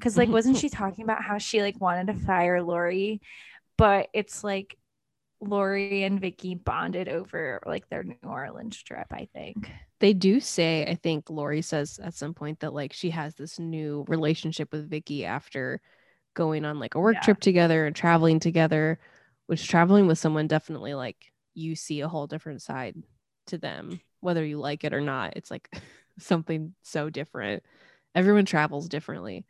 Cause 0.01 0.17
like, 0.17 0.29
wasn't 0.37 0.59
she 0.59 0.69
talking 0.69 1.05
about 1.05 1.23
how 1.23 1.39
she 1.39 1.63
like 1.63 1.81
wanted 1.81 2.09
to 2.09 2.15
fire 2.15 2.63
Lauri? 2.63 3.21
But 3.79 4.09
it's 4.15 4.43
like 4.45 4.77
Lauri 5.41 6.05
and 6.05 6.21
Vicki 6.21 6.55
bonded 6.55 7.09
over 7.09 7.61
like 7.67 7.89
their 7.89 8.03
New 8.03 8.17
Orleans 8.25 8.83
trip, 8.83 9.07
I 9.11 9.29
think. 9.35 9.71
They 10.01 10.13
do 10.13 10.41
say, 10.41 10.85
I 10.87 10.95
think 10.95 11.31
Lauri 11.31 11.63
says 11.63 11.99
at 12.03 12.15
some 12.15 12.35
point 12.35 12.61
that 12.61 12.75
like 12.75 12.93
she 12.93 13.11
has 13.11 13.35
this 13.35 13.59
new 13.59 14.05
relationship 14.09 14.71
with 14.73 14.91
Vicki 14.91 15.25
after 15.25 15.81
going 16.35 16.65
on 16.65 16.79
like 16.79 16.95
a 16.95 17.01
work 17.01 17.15
Yeah. 17.15 17.21
trip 17.21 17.41
together 17.41 17.87
and 17.87 17.97
traveling 17.97 18.39
together, 18.41 18.99
which 19.47 19.67
traveling 19.69 20.07
with 20.07 20.19
someone 20.19 20.47
definitely 20.47 20.95
like 20.95 21.17
you 21.55 21.75
see 21.75 22.01
a 22.01 22.09
whole 22.09 22.27
different 22.27 22.61
side 22.61 22.95
to 23.47 23.59
them, 23.59 24.01
whether 24.21 24.45
you 24.45 24.59
like 24.59 24.85
it 24.85 24.93
or 24.93 25.01
not. 25.01 25.35
It's 25.37 25.51
like 25.51 25.69
something 26.19 26.75
so 26.83 27.09
different. 27.09 27.63
Everyone 28.15 28.45
travels 28.45 28.89
differently. 28.89 29.47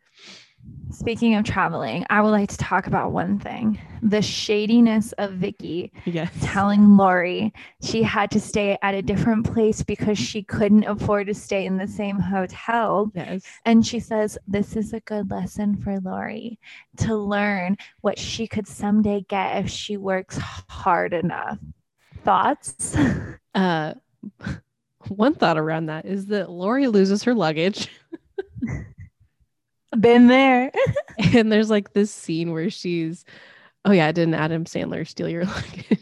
Speaking 0.91 1.35
of 1.35 1.45
traveling, 1.45 2.07
I 2.11 2.21
would 2.23 2.31
like 2.31 2.49
to 2.51 2.57
talk 2.57 2.87
about 2.87 3.13
one 3.13 3.39
thing 3.39 3.79
the 4.03 4.23
shadiness 4.23 5.13
of 5.19 5.33
Vicki 5.33 5.93
Yes. 6.05 6.33
telling 6.43 6.97
Lauri 6.97 7.53
she 7.83 8.03
had 8.05 8.31
to 8.31 8.41
stay 8.41 8.79
at 8.83 8.95
a 8.95 9.03
different 9.03 9.53
place 9.53 9.83
because 9.83 10.17
she 10.17 10.43
couldn't 10.43 10.85
afford 10.85 11.27
to 11.27 11.35
stay 11.35 11.67
in 11.67 11.77
the 11.77 11.89
same 11.89 12.19
hotel. 12.21 13.11
Yes. 13.15 13.43
And 13.65 13.85
she 13.85 13.99
says, 13.99 14.39
This 14.47 14.77
is 14.77 14.93
a 14.93 15.01
good 15.01 15.31
lesson 15.31 15.77
for 15.77 15.99
Lauri 16.01 16.59
to 16.99 17.17
learn 17.17 17.77
what 18.03 18.19
she 18.19 18.47
could 18.47 18.69
someday 18.69 19.27
get 19.29 19.65
if 19.65 19.71
she 19.71 19.97
works 19.97 20.39
hard 20.69 21.13
enough. 21.13 21.59
Thoughts? 22.25 22.97
Uh 23.55 23.95
one 25.09 25.35
thought 25.35 25.59
around 25.59 25.87
that 25.87 26.07
is 26.07 26.27
that 26.27 26.51
Lauri 26.51 26.87
loses 26.87 27.25
her 27.25 27.35
luggage. 27.35 27.89
Been 29.99 30.27
there. 30.27 30.71
and 31.35 31.51
there's 31.51 31.71
like 31.71 31.93
this 31.93 32.11
scene 32.11 32.53
where 32.53 32.71
she's 32.71 33.25
oh 33.85 33.93
yeah 33.93 34.11
didn't 34.13 34.35
adam 34.35 34.65
sandler 34.65 35.07
steal 35.07 35.29
your 35.29 35.45
luggage 35.47 36.01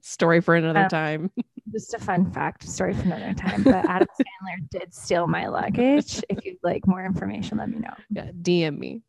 story 0.00 0.40
for 0.40 0.54
another 0.54 0.80
Um, 0.84 0.88
time 0.88 1.30
Just 1.72 1.92
a 1.94 1.98
fun 1.98 2.30
fact, 2.30 2.62
story 2.66 2.94
for 2.94 3.02
another 3.02 3.34
time. 3.34 3.62
But 3.64 3.84
Adam 3.86 4.06
Sandler 4.18 4.70
did 4.70 4.94
steal 4.94 5.26
my 5.26 5.46
luggage. 5.48 6.22
If 6.30 6.42
you'd 6.44 6.56
like 6.62 6.86
more 6.86 7.04
information, 7.04 7.58
let 7.58 7.68
me 7.68 7.80
know. 7.80 7.92
yeah 8.10 8.30
dm 8.40 8.78
me 8.78 9.02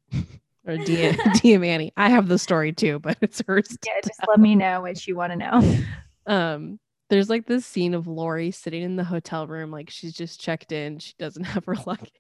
or 0.68 0.74
dm, 0.76 1.14
DM 1.14 1.66
annie 1.66 1.94
i 1.96 2.10
have 2.10 2.28
the 2.28 2.38
story 2.40 2.74
too 2.74 3.00
but 3.00 3.18
it's 3.22 3.42
hers 3.48 3.78
Yeah, 3.86 3.94
just 4.04 4.20
let 4.28 4.40
me 4.40 4.56
know 4.56 4.82
what 4.82 5.06
you 5.08 5.16
want 5.16 5.32
to 5.32 5.38
know. 5.38 5.78
um 6.26 6.80
there's 7.10 7.30
like 7.30 7.46
this 7.46 7.66
scene 7.66 7.94
of 7.94 8.06
lauri 8.08 8.52
sitting 8.52 8.82
in 8.84 8.98
the 8.98 9.04
hotel 9.06 9.48
room 9.48 9.72
like 9.72 9.90
she's 9.90 10.12
just 10.14 10.42
checked 10.42 10.74
in 10.74 11.00
she 11.00 11.14
doesn't 11.18 11.46
have 11.46 11.64
her 11.66 11.76
luggage 11.86 12.12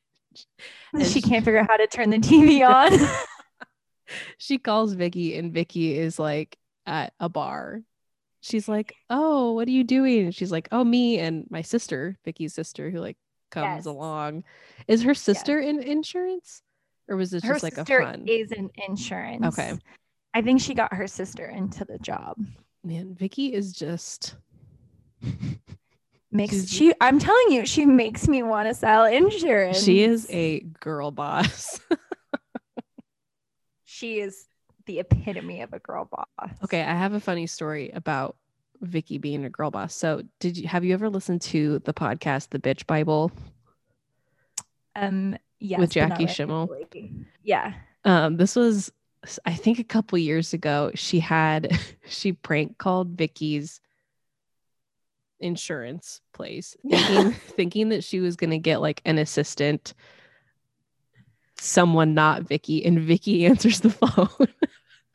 And 0.93 1.05
she 1.05 1.21
can't 1.29 1.43
figure 1.45 1.59
out 1.59 1.69
how 1.69 1.77
to 1.77 1.87
turn 1.87 2.09
the 2.09 2.17
TV 2.17 2.67
on. 2.67 2.97
she 4.37 4.57
calls 4.57 4.93
vicki 4.93 5.37
and 5.37 5.53
vicki 5.53 5.97
is 5.97 6.17
like 6.17 6.57
at 6.85 7.11
a 7.19 7.27
bar 7.27 7.81
she's 8.39 8.69
like 8.69 8.93
oh 9.09 9.51
what 9.51 9.67
are 9.67 9.71
you 9.71 9.83
doing 9.83 10.25
and 10.25 10.33
she's 10.35 10.51
like 10.51 10.69
oh 10.71 10.83
me 10.83 11.19
and 11.19 11.45
my 11.49 11.61
sister 11.61 12.17
vicki's 12.23 12.53
sister 12.53 12.89
who 12.89 12.99
like 12.99 13.17
comes 13.51 13.79
Yes. 13.79 13.85
along 13.85 14.45
is 14.87 15.03
her 15.03 15.13
sister 15.13 15.59
in 15.59 15.79
insurance 15.83 16.61
or 17.09 17.17
was 17.17 17.31
this 17.31 17.43
her 17.43 17.53
just 17.55 17.63
like 17.63 17.73
a 17.73 17.77
sister 17.77 18.01
fun 18.01 18.23
is 18.27 18.51
in 18.53 18.69
insurance. 18.87 19.45
Okay. 19.59 19.73
I 20.33 20.41
think 20.41 20.61
she 20.61 20.73
got 20.73 20.93
her 20.93 21.07
sister 21.07 21.45
into 21.45 21.83
the 21.83 21.97
job. 21.99 22.37
man 22.85 23.13
vicki 23.13 23.53
is 23.53 23.73
just 23.73 24.35
Makes 26.37 26.69
she 26.69 26.93
I'm 27.01 27.19
telling 27.19 27.51
you, 27.51 27.65
she 27.65 27.85
makes 27.85 28.27
me 28.27 28.43
want 28.43 28.67
to 28.69 28.73
sell 28.73 29.05
insurance. 29.05 29.83
she 29.83 30.03
is 30.03 30.27
a 30.29 30.61
girl 30.79 31.11
boss 31.11 31.79
she 33.83 34.19
is 34.19 34.45
the 34.85 34.99
epitome 34.99 35.61
of 35.61 35.73
a 35.73 35.79
girl 35.79 36.05
boss. 36.05 36.49
okay 36.63 36.81
i 36.81 36.93
have 36.93 37.13
a 37.13 37.19
funny 37.19 37.47
story 37.47 37.89
about 37.93 38.35
vicki 38.81 39.17
being 39.17 39.43
a 39.43 39.49
girl 39.49 39.71
boss 39.71 39.93
so 39.95 40.21
did 40.39 40.55
you 40.57 40.67
have 40.67 40.85
you 40.85 40.93
ever 40.93 41.09
listened 41.09 41.41
to 41.41 41.79
the 41.79 41.93
podcast 41.93 42.49
the 42.49 42.59
bitch 42.59 42.85
bible 42.85 43.31
Um 44.95 45.35
yes, 45.59 45.79
With 45.79 45.91
Jackie 45.91 46.27
Schimmel? 46.27 46.67
regularly. 46.67 47.25
Yeah. 47.43 47.73
um 48.05 48.37
this 48.37 48.55
was 48.55 48.91
i 49.45 49.53
think 49.53 49.79
a 49.79 49.83
couple 49.83 50.17
years 50.19 50.53
ago 50.53 50.91
she 50.95 51.19
had 51.19 51.77
she 52.07 52.33
prank 52.33 52.77
called 52.77 53.17
vicki's 53.17 53.81
insurance 55.39 56.21
place 56.33 56.75
thinking, 56.89 57.31
thinking 57.33 57.89
that 57.89 58.03
she 58.03 58.19
was 58.19 58.35
going 58.35 58.49
to 58.51 58.57
get 58.57 58.81
like 58.81 59.01
an 59.05 59.17
assistant 59.17 59.93
someone 61.59 62.13
not 62.13 62.43
vicki 62.43 62.85
and 62.85 62.99
vicki 62.99 63.45
answers 63.47 63.79
the 63.81 63.89
phone 63.89 64.47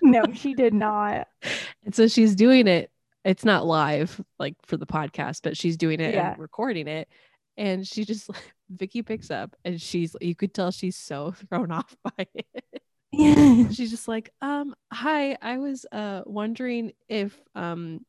No, 0.02 0.24
she 0.34 0.54
did 0.54 0.74
not. 0.74 1.28
and 1.84 1.94
so 1.94 2.08
she's 2.08 2.34
doing 2.34 2.66
it 2.66 2.90
it's 3.24 3.44
not 3.44 3.64
live 3.64 4.20
like 4.38 4.56
for 4.66 4.76
the 4.76 4.86
podcast 4.86 5.40
but 5.44 5.56
she's 5.56 5.76
doing 5.76 6.00
it 6.00 6.14
Yeah. 6.14 6.32
and 6.32 6.40
recording 6.40 6.88
it 6.88 7.08
and 7.56 7.86
she 7.86 8.04
just 8.04 8.28
vicki 8.70 9.02
picks 9.02 9.30
up 9.30 9.54
and 9.64 9.80
she's 9.80 10.16
you 10.20 10.34
could 10.34 10.52
tell 10.54 10.70
she's 10.72 10.96
so 10.96 11.32
thrown 11.48 11.70
off 11.70 11.94
by 12.02 12.26
it 12.34 12.82
Yeah. 13.12 13.68
she's 13.68 13.90
just 13.90 14.08
like 14.08 14.30
um 14.40 14.74
hi 14.92 15.36
i 15.40 15.58
was 15.58 15.86
uh 15.92 16.22
wondering 16.26 16.92
if 17.08 17.38
um 17.54 18.04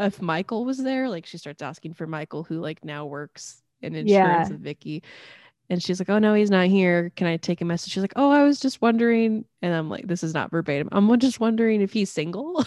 if 0.00 0.20
michael 0.22 0.64
was 0.64 0.78
there 0.78 1.08
like 1.08 1.26
she 1.26 1.38
starts 1.38 1.62
asking 1.62 1.94
for 1.94 2.06
michael 2.06 2.42
who 2.44 2.60
like 2.60 2.84
now 2.84 3.06
works 3.06 3.62
in 3.82 3.94
insurance 3.94 4.48
Yeah. 4.48 4.52
with 4.52 4.60
vicki. 4.62 5.02
And 5.68 5.80
she's 5.82 6.00
like 6.00 6.10
oh 6.10 6.18
no 6.18 6.34
he's 6.34 6.50
not 6.50 6.66
here. 6.66 7.12
Can 7.14 7.26
i 7.28 7.36
take 7.36 7.60
a 7.60 7.64
message? 7.64 7.92
She's 7.92 8.02
like 8.02 8.14
oh 8.16 8.30
i 8.30 8.42
was 8.42 8.58
just 8.60 8.82
wondering. 8.82 9.44
And 9.62 9.72
i'm 9.74 9.88
like 9.88 10.06
this 10.06 10.24
is 10.24 10.34
not 10.34 10.50
verbatim. 10.50 10.88
I'm 10.90 11.18
just 11.20 11.38
wondering 11.38 11.80
if 11.80 11.92
he's 11.92 12.10
single. 12.10 12.64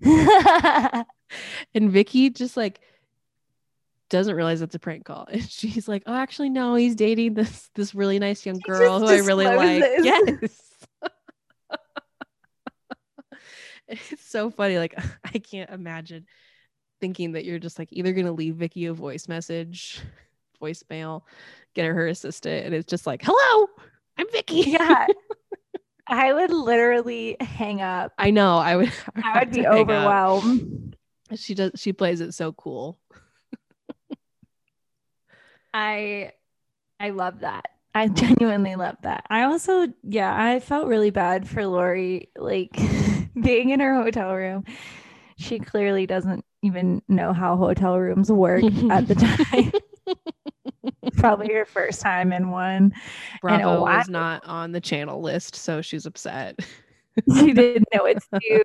And 1.74 1.90
vicki 1.90 2.30
just 2.30 2.56
like 2.56 2.80
doesn't 4.10 4.36
realize 4.36 4.60
it's 4.62 4.74
a 4.74 4.78
prank 4.78 5.04
call. 5.06 5.26
And 5.32 5.42
she's 5.50 5.88
like 5.88 6.02
oh 6.06 6.14
actually 6.14 6.50
no 6.50 6.74
he's 6.74 6.94
dating 6.94 7.34
this 7.34 7.70
this 7.74 7.94
really 7.94 8.18
nice 8.18 8.44
young 8.46 8.58
girl 8.60 9.00
who 9.00 9.06
i 9.06 9.18
really 9.18 9.46
like. 9.46 9.80
discloses. 9.82 10.04
yes 10.04 10.60
it's 14.10 14.24
so 14.26 14.50
funny 14.50 14.78
like 14.78 14.94
i 15.24 15.38
can't 15.38 15.70
imagine 15.70 16.26
thinking 17.00 17.32
that 17.32 17.44
you're 17.44 17.58
just 17.58 17.78
like 17.78 17.88
either 17.92 18.12
gonna 18.12 18.32
leave 18.32 18.56
vicki 18.56 18.86
a 18.86 18.92
voice 18.92 19.28
message 19.28 20.00
voicemail 20.62 21.22
get 21.74 21.84
her 21.86 21.94
her 21.94 22.06
assistant 22.06 22.64
and 22.66 22.74
it's 22.74 22.88
just 22.88 23.06
like 23.06 23.22
hello 23.24 23.68
i'm 24.18 24.30
vicki 24.32 24.62
yeah. 24.70 25.06
I 26.06 26.34
would 26.34 26.50
literally 26.50 27.36
hang 27.40 27.80
up. 27.80 28.12
i 28.18 28.30
know 28.30 28.56
i 28.58 28.76
would 28.76 28.92
I 29.16 29.20
have 29.20 29.48
would 29.48 29.54
be 29.54 29.62
hang 29.62 29.66
up. 29.66 29.72
overwhelmed. 29.78 30.96
she 31.34 31.54
does 31.54 31.72
she 31.76 31.92
plays 31.92 32.20
it 32.20 32.32
so 32.34 32.52
cool 32.52 32.98
I 35.74 36.32
I 37.00 37.10
love 37.10 37.40
that. 37.40 37.66
I 37.94 38.08
genuinely 38.08 38.76
love 38.76 38.96
that. 39.02 39.24
I 39.28 39.42
also, 39.42 39.88
yeah, 40.02 40.34
I 40.34 40.60
felt 40.60 40.86
really 40.88 41.10
bad 41.10 41.48
for 41.48 41.66
Lauri, 41.66 42.30
like 42.36 42.70
being 43.42 43.70
in 43.70 43.80
her 43.80 43.94
hotel 43.94 44.34
room. 44.34 44.64
She 45.36 45.58
clearly 45.58 46.06
doesn't 46.06 46.44
even 46.62 47.02
know 47.08 47.32
how 47.32 47.56
hotel 47.56 47.98
rooms 47.98 48.30
work 48.30 48.62
at 48.90 49.06
the 49.08 49.14
time. 49.46 49.72
Probably 51.16 51.52
her 51.52 51.64
first 51.64 52.00
time 52.00 52.32
in 52.32 52.50
one. 52.50 52.92
bravo 53.40 53.80
was 53.82 54.08
not 54.08 54.44
on 54.44 54.72
the 54.72 54.80
channel 54.80 55.20
list 55.20 55.54
so 55.56 55.80
she's 55.82 56.06
upset 56.06 56.58
She 57.36 57.52
didn't 57.52 57.86
know 57.94 58.04
it's 58.06 58.26
you. 58.42 58.62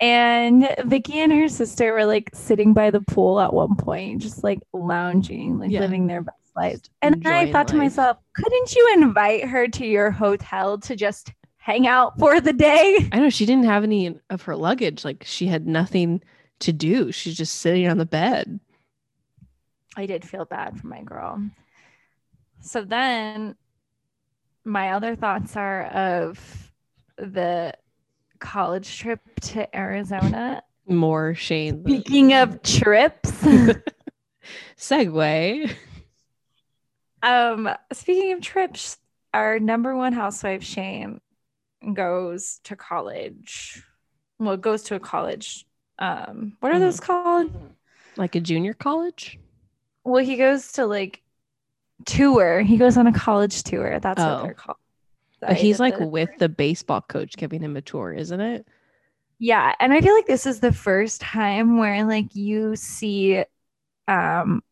And 0.00 0.68
Vicki 0.84 1.20
and 1.20 1.32
her 1.32 1.48
sister 1.48 1.92
were 1.92 2.04
like 2.04 2.30
sitting 2.34 2.74
by 2.74 2.90
the 2.90 3.00
pool 3.00 3.40
at 3.40 3.52
one 3.54 3.74
point, 3.76 4.20
just 4.20 4.42
like 4.44 4.60
lounging, 4.72 5.58
like 5.58 5.70
Yeah. 5.70 5.80
living 5.80 6.06
their 6.06 6.22
best 6.22 6.36
life. 6.56 6.80
And 7.00 7.22
I 7.26 7.50
thought 7.52 7.68
to 7.68 7.76
myself, 7.76 8.18
couldn't 8.34 8.74
you 8.74 8.90
invite 8.94 9.44
her 9.44 9.68
to 9.68 9.86
your 9.86 10.10
hotel 10.10 10.78
to 10.78 10.96
just 10.96 11.32
hang 11.64 11.86
out 11.86 12.18
for 12.18 12.42
the 12.42 12.52
day? 12.52 13.08
I 13.10 13.18
know 13.20 13.30
she 13.30 13.46
didn't 13.46 13.64
have 13.64 13.84
any 13.84 14.14
of 14.28 14.42
her 14.42 14.54
luggage. 14.54 15.02
Like 15.02 15.24
she 15.26 15.46
had 15.46 15.66
nothing 15.66 16.20
to 16.60 16.72
do. 16.74 17.10
She's 17.10 17.36
just 17.38 17.54
sitting 17.56 17.88
on 17.88 17.96
the 17.96 18.04
bed. 18.04 18.60
I 19.96 20.04
did 20.04 20.24
feel 20.28 20.44
bad 20.44 20.78
for 20.78 20.86
my 20.88 21.00
girl. 21.02 21.42
So 22.60 22.82
then 22.84 23.56
my 24.64 24.90
other 24.92 25.16
thoughts 25.16 25.56
are 25.56 25.84
of 25.86 26.70
the 27.16 27.72
college 28.40 28.98
trip 28.98 29.20
to 29.40 29.74
Arizona. 29.74 30.62
More 30.86 31.34
Shane. 31.34 31.82
the- 31.82 32.00
Speaking 32.00 32.34
of 32.34 32.62
trips, 32.62 33.30
segue. 34.78 35.70
um, 37.22 37.70
speaking 37.92 38.32
of 38.32 38.42
trips, 38.42 38.98
our 39.32 39.58
number 39.58 39.96
one 39.96 40.12
housewife 40.12 40.62
Shane 40.62 41.20
goes 41.92 42.60
to 42.64 42.76
college. 42.76 43.82
Well, 44.38 44.56
goes 44.56 44.82
to 44.84 44.94
a 44.94 45.00
college. 45.00 45.66
Um, 45.98 46.56
what 46.60 46.72
are 46.72 46.76
Mhm. 46.76 46.80
those 46.80 47.00
called? 47.00 47.52
Like 48.16 48.34
a 48.34 48.40
junior 48.40 48.74
college? 48.74 49.38
Well, 50.04 50.24
he 50.24 50.36
goes 50.36 50.72
to 50.72 50.86
like 50.86 51.22
tour. 52.06 52.60
He 52.60 52.76
goes 52.76 52.96
on 52.96 53.06
a 53.06 53.12
college 53.12 53.62
tour. 53.62 53.98
That's 54.00 54.20
Oh. 54.20 54.34
what 54.34 54.42
they're 54.44 54.54
called. 54.54 54.78
But 55.40 55.56
he's 55.56 55.78
like 55.78 55.98
the- 55.98 56.06
with 56.06 56.30
the 56.38 56.48
baseball 56.48 57.02
coach 57.02 57.36
giving 57.36 57.60
him 57.62 57.76
a 57.76 57.82
tour, 57.82 58.12
isn't 58.12 58.40
it? 58.40 58.66
Yeah, 59.38 59.74
and 59.78 59.92
I 59.92 60.00
feel 60.00 60.14
like 60.14 60.26
this 60.26 60.46
is 60.46 60.60
the 60.60 60.72
first 60.72 61.20
time 61.20 61.76
where 61.76 62.04
like 62.04 62.34
you 62.34 62.76
see 62.76 63.44
um 64.08 64.62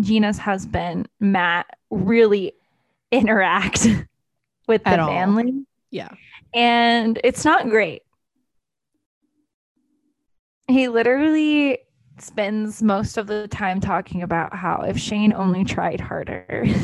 Jeana's 0.00 0.38
husband, 0.38 1.08
Matt, 1.20 1.66
really 1.90 2.52
interact 3.10 3.86
with 4.66 4.82
the 4.84 4.90
At 4.90 5.00
all. 5.00 5.10
Yeah. 5.96 6.10
And 6.54 7.18
it's 7.24 7.42
not 7.42 7.70
great. 7.70 8.02
He 10.68 10.88
literally 10.88 11.78
spends 12.18 12.82
most 12.82 13.16
of 13.16 13.28
the 13.28 13.48
time 13.48 13.80
talking 13.80 14.22
about 14.22 14.54
how 14.54 14.82
if 14.86 14.98
Shane 14.98 15.32
only 15.32 15.64
tried 15.64 16.00
harder. 16.00 16.66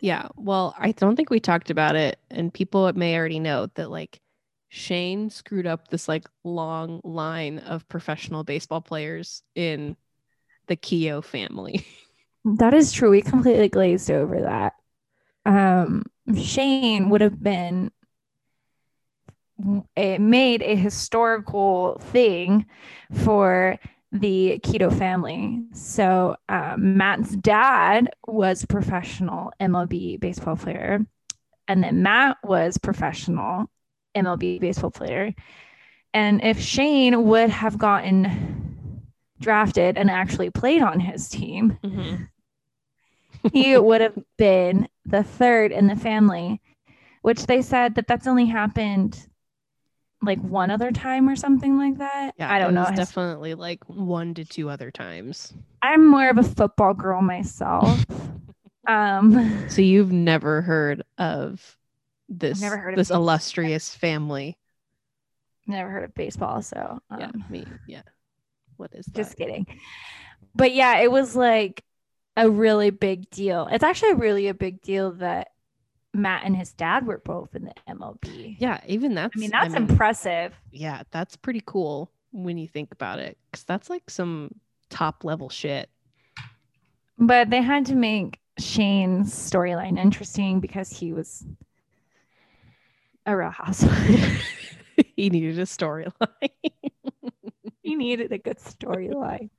Yeah. 0.00 0.28
Well, 0.36 0.74
I 0.78 0.92
don't 0.92 1.16
think 1.16 1.30
we 1.30 1.40
talked 1.40 1.70
about 1.70 1.96
it, 1.96 2.18
and 2.30 2.52
people 2.52 2.92
may 2.92 3.16
already 3.16 3.38
know 3.38 3.68
that 3.76 3.90
like 3.90 4.20
Shane 4.68 5.30
screwed 5.30 5.66
up 5.66 5.88
this 5.88 6.08
like 6.08 6.28
long 6.42 7.00
line 7.04 7.60
of 7.60 7.88
professional 7.88 8.44
baseball 8.44 8.82
players 8.82 9.42
in 9.54 9.96
the 10.66 10.76
Keough 10.76 11.24
family. 11.24 11.86
That 12.58 12.74
is 12.74 12.92
true. 12.92 13.08
We 13.08 13.22
completely 13.22 13.70
glazed 13.70 14.10
over 14.10 14.42
that. 14.42 14.74
Um, 15.46 16.04
Shane 16.36 17.08
would 17.08 17.22
have 17.22 17.42
been 17.42 17.90
made 19.58 20.62
a 20.62 20.74
historical 20.74 21.98
thing 22.00 22.66
for 23.12 23.78
the 24.12 24.60
Keough 24.62 24.96
family. 24.96 25.62
So 25.72 26.36
um, 26.48 26.96
Matt's 26.96 27.34
dad 27.36 28.10
was 28.26 28.62
a 28.62 28.68
professional 28.68 29.52
MLB 29.60 30.20
baseball 30.20 30.56
player, 30.56 31.04
and 31.68 31.82
then 31.82 32.02
Matt 32.02 32.38
was 32.44 32.78
professional 32.78 33.70
MLB 34.14 34.60
baseball 34.60 34.90
player. 34.90 35.34
And 36.12 36.42
if 36.44 36.60
Shane 36.60 37.24
would 37.24 37.50
have 37.50 37.76
gotten 37.76 39.02
drafted 39.40 39.98
and 39.98 40.10
actually 40.10 40.50
played 40.50 40.80
on 40.80 41.00
his 41.00 41.28
team, 41.28 41.76
he 43.52 43.76
would 43.76 44.00
have 44.00 44.16
been 44.38 44.88
the 45.04 45.24
third 45.24 45.72
in 45.72 45.88
the 45.88 45.96
family, 45.96 46.62
which 47.22 47.46
they 47.46 47.62
said 47.62 47.96
that 47.96 48.06
that's 48.06 48.28
only 48.28 48.46
happened 48.46 49.26
like 50.24 50.40
one 50.40 50.70
other 50.70 50.90
time 50.90 51.28
or 51.28 51.36
something 51.36 51.76
like 51.78 51.98
that. 51.98 52.34
Yeah, 52.38 52.52
I 52.52 52.58
don't 52.58 52.70
it 52.70 52.72
know. 52.72 52.90
Definitely 52.94 53.54
like 53.54 53.84
one 53.88 54.34
to 54.34 54.44
two 54.44 54.68
other 54.70 54.90
times. 54.90 55.52
I'm 55.82 56.06
more 56.06 56.28
of 56.28 56.38
a 56.38 56.42
football 56.42 56.94
girl 56.94 57.20
myself. 57.22 58.04
um, 58.88 59.68
So 59.68 59.82
you've 59.82 60.12
never 60.12 60.62
heard 60.62 61.02
of 61.18 61.76
this 62.28 62.60
never 62.60 62.76
heard 62.76 62.96
this. 62.96 63.10
illustrious 63.10 63.94
family. 63.94 64.56
never 65.66 65.90
heard 65.90 66.04
of 66.04 66.14
baseball, 66.14 66.62
so 66.62 66.98
um, 67.10 67.20
yeah, 67.20 67.30
me. 67.50 67.66
Yeah. 67.86 68.02
What 68.76 68.90
is 68.94 69.06
that? 69.06 69.14
just 69.14 69.36
kidding. 69.36 69.66
But 70.54 70.74
yeah, 70.74 70.98
it 71.00 71.10
was 71.10 71.36
like 71.36 71.82
a 72.36 72.48
really 72.50 72.90
big 72.90 73.30
deal. 73.30 73.68
It's 73.70 73.84
actually 73.84 74.14
really 74.14 74.48
a 74.48 74.54
big 74.54 74.80
deal 74.82 75.12
that 75.12 75.48
Matt 76.14 76.42
and 76.44 76.56
his 76.56 76.72
dad 76.72 77.06
were 77.06 77.18
both 77.18 77.54
in 77.54 77.64
the 77.64 77.74
MLB. 77.88 78.56
yeah, 78.58 78.80
even 78.86 79.14
that's 79.14 79.36
I 79.36 79.40
mean, 79.40 79.50
that's 79.50 79.74
mean, 79.74 79.90
impressive. 79.90 80.54
yeah, 80.70 81.02
that's 81.10 81.36
pretty 81.36 81.62
cool 81.66 82.10
when 82.30 82.56
you 82.56 82.68
think 82.68 82.92
about 82.92 83.18
it. 83.18 83.36
Cause 83.52 83.64
that's 83.64 83.90
like 83.90 84.08
some 84.08 84.54
top 84.90 85.24
level 85.24 85.48
shit. 85.48 85.90
But 87.18 87.50
they 87.50 87.62
had 87.62 87.86
to 87.86 87.94
make 87.94 88.40
Shane's 88.58 89.32
storyline 89.34 89.98
interesting 89.98 90.60
because 90.60 90.90
he 90.90 91.12
was 91.12 91.44
a 93.26 93.36
real 93.36 93.50
housewife. 93.50 94.42
he 95.16 95.30
needed 95.30 95.58
a 95.58 95.62
storyline. 95.62 96.12
he 97.82 97.94
needed 97.94 98.32
a 98.32 98.38
good 98.38 98.58
storyline. 98.58 99.50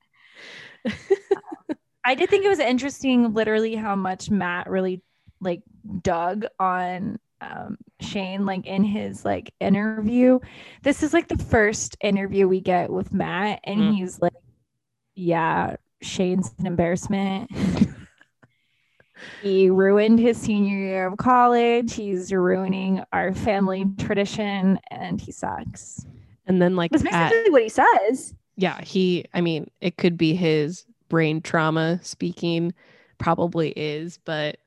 I 2.05 2.13
did 2.13 2.29
think 2.29 2.45
it 2.45 2.49
was 2.49 2.59
interesting, 2.59 3.33
literally, 3.33 3.75
how 3.75 3.95
much 3.95 4.29
Matt 4.29 4.69
really 4.69 5.01
like 5.45 5.61
dug 6.01 6.45
on 6.59 7.19
um, 7.41 7.77
Shane, 8.01 8.45
like 8.45 8.65
in 8.65 8.83
his 8.83 9.23
like 9.25 9.53
interview. 9.59 10.39
This 10.83 11.03
is 11.03 11.13
like 11.13 11.27
the 11.27 11.37
first 11.37 11.97
interview 12.01 12.47
we 12.47 12.61
get 12.61 12.89
with 12.91 13.13
Matt, 13.13 13.59
and 13.63 13.79
Mm. 13.79 13.95
he's 13.97 14.21
like, 14.21 14.33
"Yeah, 15.15 15.75
Shane's 16.01 16.53
an 16.59 16.67
embarrassment." 16.67 17.51
he 19.41 19.69
ruined 19.69 20.19
his 20.19 20.37
senior 20.37 20.77
year 20.77 21.07
of 21.07 21.17
college. 21.17 21.93
He's 21.93 22.31
ruining 22.31 23.03
our 23.13 23.33
family 23.33 23.85
tradition, 23.99 24.79
and 24.89 25.19
he 25.21 25.31
sucks. 25.31 26.05
and 26.47 26.61
then 26.61 26.75
like 26.75 26.91
That's 26.91 27.05
at, 27.11 27.51
what 27.51 27.63
he 27.63 27.69
says. 27.69 28.33
yeah, 28.55 28.81
he 28.81 29.25
I 29.33 29.41
mean, 29.41 29.69
it 29.81 29.97
could 29.97 30.17
be 30.17 30.35
his 30.35 30.85
brain 31.09 31.41
trauma 31.41 31.99
speaking, 32.01 32.73
probably 33.17 33.69
is, 33.75 34.19
but 34.25 34.57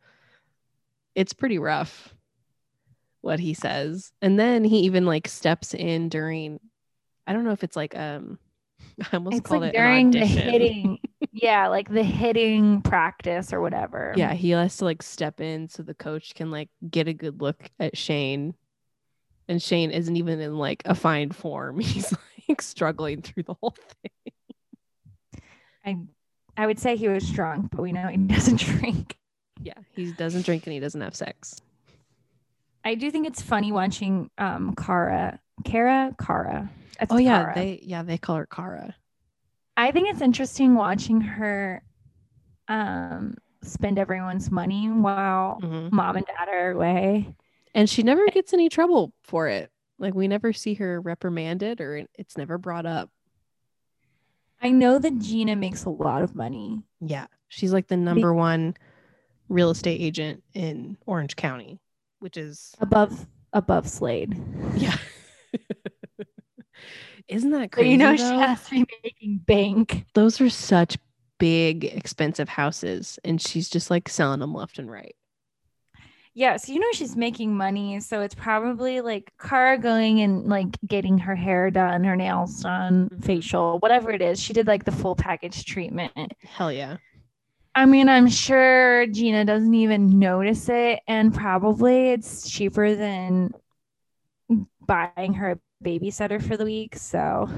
it's 1.18 1.32
pretty 1.32 1.58
rough 1.58 2.14
what 3.22 3.40
he 3.40 3.52
says. 3.52 4.12
And 4.22 4.38
then 4.38 4.62
he 4.62 4.78
even 4.82 5.04
like 5.04 5.26
steps 5.26 5.74
in 5.74 6.08
during 6.08 6.60
I 7.26 7.32
don't 7.32 7.42
know 7.42 7.50
if 7.50 7.64
it's 7.64 7.74
like 7.74 7.98
um 7.98 8.38
I 9.12 9.16
almost 9.16 9.38
it's 9.38 9.48
called 9.48 9.62
like 9.62 9.74
it 9.74 9.76
during 9.76 10.12
the 10.12 10.24
hitting 10.24 11.00
yeah 11.32 11.66
like 11.66 11.88
the 11.92 12.04
hitting 12.04 12.82
practice 12.82 13.52
or 13.52 13.60
whatever 13.60 14.14
Yeah, 14.16 14.32
he 14.32 14.50
has 14.50 14.76
to 14.76 14.84
like 14.84 15.02
step 15.02 15.40
in 15.40 15.68
so 15.68 15.82
the 15.82 15.92
coach 15.92 16.36
can 16.36 16.52
like 16.52 16.68
get 16.88 17.08
a 17.08 17.12
good 17.12 17.42
look 17.42 17.68
at 17.80 17.96
Shane. 17.96 18.54
And 19.48 19.60
Shane 19.60 19.90
isn't 19.90 20.16
even 20.16 20.38
in 20.40 20.56
like 20.56 20.82
a 20.84 20.94
fine 20.94 21.32
form. 21.32 21.80
He's 21.80 22.14
like 22.48 22.62
struggling 22.62 23.22
through 23.22 23.42
the 23.42 23.54
whole 23.60 23.74
thing. 24.02 24.32
i 25.84 25.96
i 26.56 26.64
would 26.64 26.78
say 26.78 26.94
he 26.94 27.08
was 27.08 27.28
drunk 27.28 27.72
but 27.72 27.82
we 27.82 27.90
know 27.90 28.06
he 28.06 28.16
doesn't 28.16 28.60
drink 28.60 29.17
Yeah, 29.62 29.74
he 29.94 30.12
doesn't 30.12 30.44
drink 30.46 30.66
and 30.66 30.72
he 30.74 30.80
doesn't 30.80 31.00
have 31.00 31.14
sex. 31.16 31.60
i 32.84 32.94
do 32.94 33.10
think 33.10 33.26
it's 33.26 33.42
funny 33.42 33.72
watching 33.72 34.30
um 34.38 34.74
kara 34.76 35.40
kara 35.64 36.14
kara 36.20 36.70
It's 37.00 37.12
Oh 37.12 37.18
yeah, 37.18 37.42
Kara. 37.42 37.54
they 37.54 37.80
yeah, 37.82 38.02
they 38.02 38.18
call 38.18 38.36
her 38.36 38.46
Kara. 38.46 38.94
i 39.76 39.90
think 39.92 40.08
it's 40.08 40.20
interesting 40.22 40.74
watching 40.74 41.20
her 41.20 41.82
um 42.68 43.34
spend 43.62 43.98
everyone's 43.98 44.50
money 44.50 44.88
while 44.88 45.58
Mhm. 45.60 45.90
mom 45.92 46.16
and 46.16 46.26
dad 46.26 46.48
are 46.48 46.70
away 46.72 47.34
And 47.74 47.88
she 47.90 48.02
never 48.02 48.26
gets 48.28 48.52
any 48.54 48.68
trouble 48.70 49.12
for 49.22 49.46
it. 49.48 49.70
Like 49.98 50.14
we 50.14 50.26
never 50.26 50.52
see 50.52 50.74
her 50.74 51.00
reprimanded 51.00 51.80
or 51.80 52.06
it's 52.14 52.36
never 52.38 52.56
brought 52.58 52.86
up. 52.86 53.10
i 54.62 54.70
know 54.70 54.98
that 54.98 55.18
jeana 55.18 55.56
makes 55.56 55.84
a 55.84 55.90
lot 55.90 56.22
of 56.22 56.34
money 56.34 56.82
Yeah. 57.00 57.26
She's 57.48 57.72
like 57.72 57.86
the 57.88 57.96
number 57.96 58.32
one 58.34 58.74
real 59.48 59.70
estate 59.70 60.00
agent 60.00 60.42
in 60.54 60.96
Orange 61.06 61.36
County, 61.36 61.80
which 62.20 62.36
is 62.36 62.74
above 62.80 63.26
above 63.52 63.88
slade 63.88 64.36
yeah. 64.76 64.96
Isn't 67.28 67.50
that 67.50 67.72
crazy? 67.72 67.90
you 67.90 67.96
know 67.98 68.16
she 68.16 68.22
has 68.22 68.64
to 68.66 68.70
be 68.70 68.86
making 69.04 69.38
bank 69.46 70.04
Those 70.14 70.40
are 70.40 70.48
such 70.50 70.96
big, 71.38 71.84
expensive 71.84 72.48
houses, 72.48 73.18
and 73.24 73.40
she's 73.40 73.68
just 73.68 73.90
like 73.90 74.08
selling 74.08 74.40
them 74.40 74.52
left 74.54 74.78
and 74.78 74.90
right. 74.90 75.14
Yeah, 76.34 76.56
so 76.56 76.72
you 76.72 76.78
know 76.78 76.86
she's 76.92 77.16
making 77.16 77.56
money, 77.56 77.98
so 78.00 78.20
it's 78.22 78.34
probably 78.34 79.00
like 79.00 79.32
car 79.38 79.76
going 79.76 80.20
and 80.20 80.46
like 80.46 80.76
getting 80.86 81.18
her 81.18 81.34
hair 81.34 81.70
done, 81.70 82.04
her 82.04 82.16
nails 82.16 82.60
done, 82.62 83.08
Mhm. 83.08 83.24
facial, 83.24 83.78
whatever 83.80 84.10
it 84.10 84.22
is. 84.22 84.40
She 84.40 84.52
did 84.52 84.66
like 84.66 84.84
the 84.84 84.92
full 84.92 85.16
package 85.16 85.64
treatment. 85.64 86.32
Hell 86.44 86.72
yeah. 86.72 86.96
I 87.78 87.86
mean, 87.86 88.08
I'm 88.08 88.28
sure 88.28 89.06
Jeana 89.06 89.46
doesn't 89.46 89.72
even 89.72 90.18
notice 90.18 90.68
it, 90.68 90.98
and 91.06 91.32
probably 91.32 92.10
it's 92.10 92.50
cheaper 92.50 92.96
than 92.96 93.54
buying 94.84 95.34
her 95.34 95.52
a 95.52 95.58
babysitter 95.84 96.42
for 96.42 96.56
the 96.56 96.64
week. 96.64 96.96
So 96.96 97.48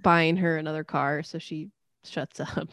Buying 0.00 0.36
her 0.36 0.58
another 0.58 0.84
car 0.84 1.24
so 1.24 1.40
she 1.40 1.70
shuts 2.04 2.38
up. 2.38 2.68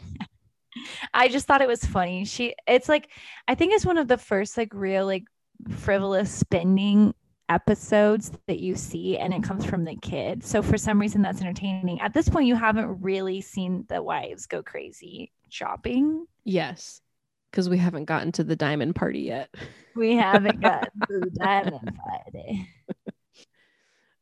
I 1.12 1.26
just 1.26 1.48
thought 1.48 1.60
it 1.60 1.66
was 1.66 1.84
funny. 1.84 2.24
She, 2.24 2.54
it's 2.68 2.88
like, 2.88 3.10
I 3.48 3.56
think 3.56 3.72
it's 3.72 3.84
one 3.84 3.98
of 3.98 4.06
the 4.06 4.16
first 4.16 4.56
like 4.56 4.72
real 4.72 5.06
like 5.06 5.24
frivolous 5.68 6.30
spending 6.30 7.16
episodes 7.48 8.30
that 8.46 8.60
you 8.60 8.76
see 8.76 9.18
and 9.18 9.34
it 9.34 9.42
comes 9.42 9.64
from 9.64 9.82
the 9.82 9.96
kid. 9.96 10.44
So 10.44 10.62
for 10.62 10.78
some 10.78 11.00
reason 11.00 11.20
that's 11.20 11.40
entertaining. 11.40 12.00
At 12.00 12.14
this 12.14 12.28
point 12.28 12.46
you 12.46 12.54
haven't 12.54 13.02
really 13.02 13.40
seen 13.40 13.86
the 13.88 14.00
wives 14.04 14.46
go 14.46 14.62
crazy 14.62 15.32
shopping. 15.48 16.28
Yes. 16.46 17.02
Because 17.50 17.68
we 17.68 17.76
haven't 17.78 18.04
gotten 18.06 18.32
to 18.32 18.44
the 18.44 18.56
diamond 18.56 18.94
party 18.96 19.20
yet. 19.20 19.54
We 19.96 20.14
haven't 20.14 20.60
got 20.60 20.90
the 21.08 21.30
diamond 21.38 21.90
party. 21.96 22.68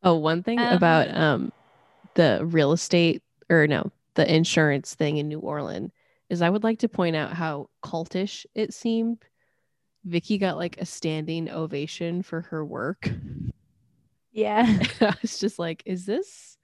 Oh, 0.04 0.14
one 0.14 0.44
thing 0.44 0.60
Um, 0.60 0.72
about 0.72 1.12
um 1.16 1.52
the 2.14 2.42
real 2.44 2.70
estate 2.70 3.24
or 3.50 3.66
no, 3.66 3.90
the 4.14 4.32
insurance 4.32 4.94
thing 4.94 5.16
in 5.16 5.26
New 5.26 5.40
Orleans 5.40 5.90
is 6.30 6.42
I 6.42 6.48
would 6.50 6.62
like 6.62 6.78
to 6.78 6.88
point 6.88 7.16
out 7.16 7.32
how 7.32 7.70
cultish 7.84 8.46
it 8.54 8.72
seemed. 8.72 9.18
Vicki 10.04 10.38
got 10.38 10.56
like 10.58 10.80
a 10.80 10.86
standing 10.86 11.50
ovation 11.50 12.22
for 12.22 12.42
her 12.42 12.64
work. 12.64 13.10
Yeah. 14.30 14.78
I 15.00 15.14
was 15.22 15.40
just 15.40 15.58
like, 15.58 15.82
is 15.86 16.06
this 16.06 16.56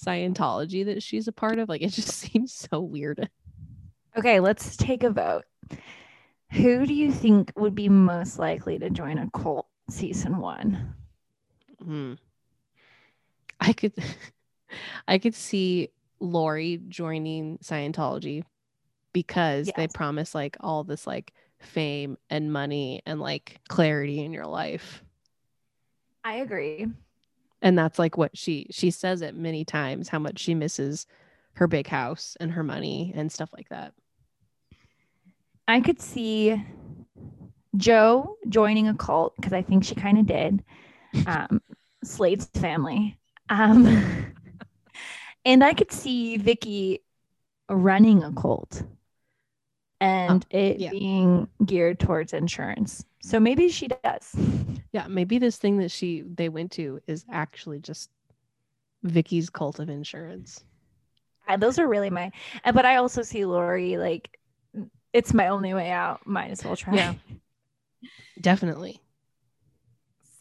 Scientology 0.00 0.84
that 0.84 1.02
she's 1.02 1.26
a 1.26 1.32
part 1.32 1.58
of? 1.58 1.68
Like, 1.68 1.82
it 1.82 1.90
just 1.90 2.10
seems 2.10 2.54
so 2.54 2.80
weird. 2.80 3.28
Okay, 4.16 4.40
let's 4.40 4.76
take 4.76 5.02
a 5.02 5.10
vote. 5.10 5.44
Who 6.52 6.86
do 6.86 6.92
you 6.92 7.10
think 7.10 7.52
would 7.56 7.74
be 7.74 7.88
most 7.88 8.38
likely 8.38 8.78
to 8.78 8.90
join 8.90 9.18
a 9.18 9.30
cult 9.30 9.66
season 9.88 10.38
one? 10.38 10.94
Hmm. 11.82 12.14
I 13.58 13.72
could, 13.72 13.94
I 15.08 15.18
could 15.18 15.34
see 15.34 15.88
Lauri 16.20 16.80
joining 16.88 17.58
Scientology 17.58 18.44
because 19.12 19.70
they 19.76 19.88
promise 19.88 20.34
like 20.34 20.56
all 20.60 20.84
this 20.84 21.06
like 21.06 21.32
fame 21.58 22.18
and 22.28 22.52
money 22.52 23.02
and 23.06 23.20
like 23.20 23.60
clarity 23.68 24.20
in 24.22 24.32
your 24.32 24.46
life. 24.46 25.02
I 26.24 26.36
agree. 26.36 26.86
And 27.60 27.78
that's 27.78 27.98
like 27.98 28.16
what 28.16 28.36
she 28.36 28.66
she 28.70 28.90
says 28.90 29.22
it 29.22 29.34
many 29.34 29.64
times 29.64 30.08
how 30.08 30.18
much 30.18 30.38
she 30.38 30.54
misses 30.54 31.06
her 31.54 31.66
big 31.66 31.86
house 31.86 32.36
and 32.40 32.52
her 32.52 32.62
money 32.62 33.12
and 33.14 33.30
stuff 33.30 33.50
like 33.52 33.68
that. 33.68 33.92
I 35.68 35.80
could 35.80 36.00
see 36.00 36.62
Jo 37.76 38.36
joining 38.48 38.88
a 38.88 38.94
cult 38.94 39.34
because 39.36 39.52
I 39.52 39.62
think 39.62 39.84
she 39.84 39.94
kind 39.94 40.18
of 40.18 40.26
did. 40.26 40.62
Um, 41.26 41.60
Slade's 42.04 42.46
family. 42.46 43.18
Um, 43.48 44.32
and 45.44 45.62
I 45.64 45.74
could 45.74 45.92
see 45.92 46.36
Vicki 46.36 47.02
running 47.68 48.22
a 48.22 48.32
cult 48.32 48.82
and 50.00 50.44
it 50.50 50.80
yeah. 50.80 50.90
being 50.90 51.48
geared 51.64 52.00
towards 52.00 52.32
insurance. 52.32 53.04
So 53.22 53.38
maybe 53.38 53.68
she 53.68 53.88
does. 53.88 54.34
Yeah, 54.92 55.06
maybe 55.06 55.38
this 55.38 55.56
thing 55.56 55.78
that 55.78 55.92
she 55.92 56.22
they 56.22 56.48
went 56.48 56.72
to 56.72 57.00
is 57.06 57.24
actually 57.30 57.78
just 57.78 58.10
Vicki's 59.04 59.48
cult 59.48 59.78
of 59.78 59.88
insurance. 59.88 60.64
Uh, 61.48 61.56
Those 61.56 61.78
are 61.78 61.86
really 61.86 62.10
my, 62.10 62.32
uh, 62.64 62.72
but 62.72 62.84
I 62.84 62.96
also 62.96 63.22
see 63.22 63.44
Lauri 63.44 63.96
like 63.96 64.40
it's 65.12 65.34
my 65.34 65.48
only 65.48 65.74
way 65.74 65.90
out. 65.90 66.26
Might 66.26 66.50
as 66.50 66.64
well 66.64 66.76
try. 66.76 66.94
Yeah. 66.94 67.14
Definitely. 68.40 69.00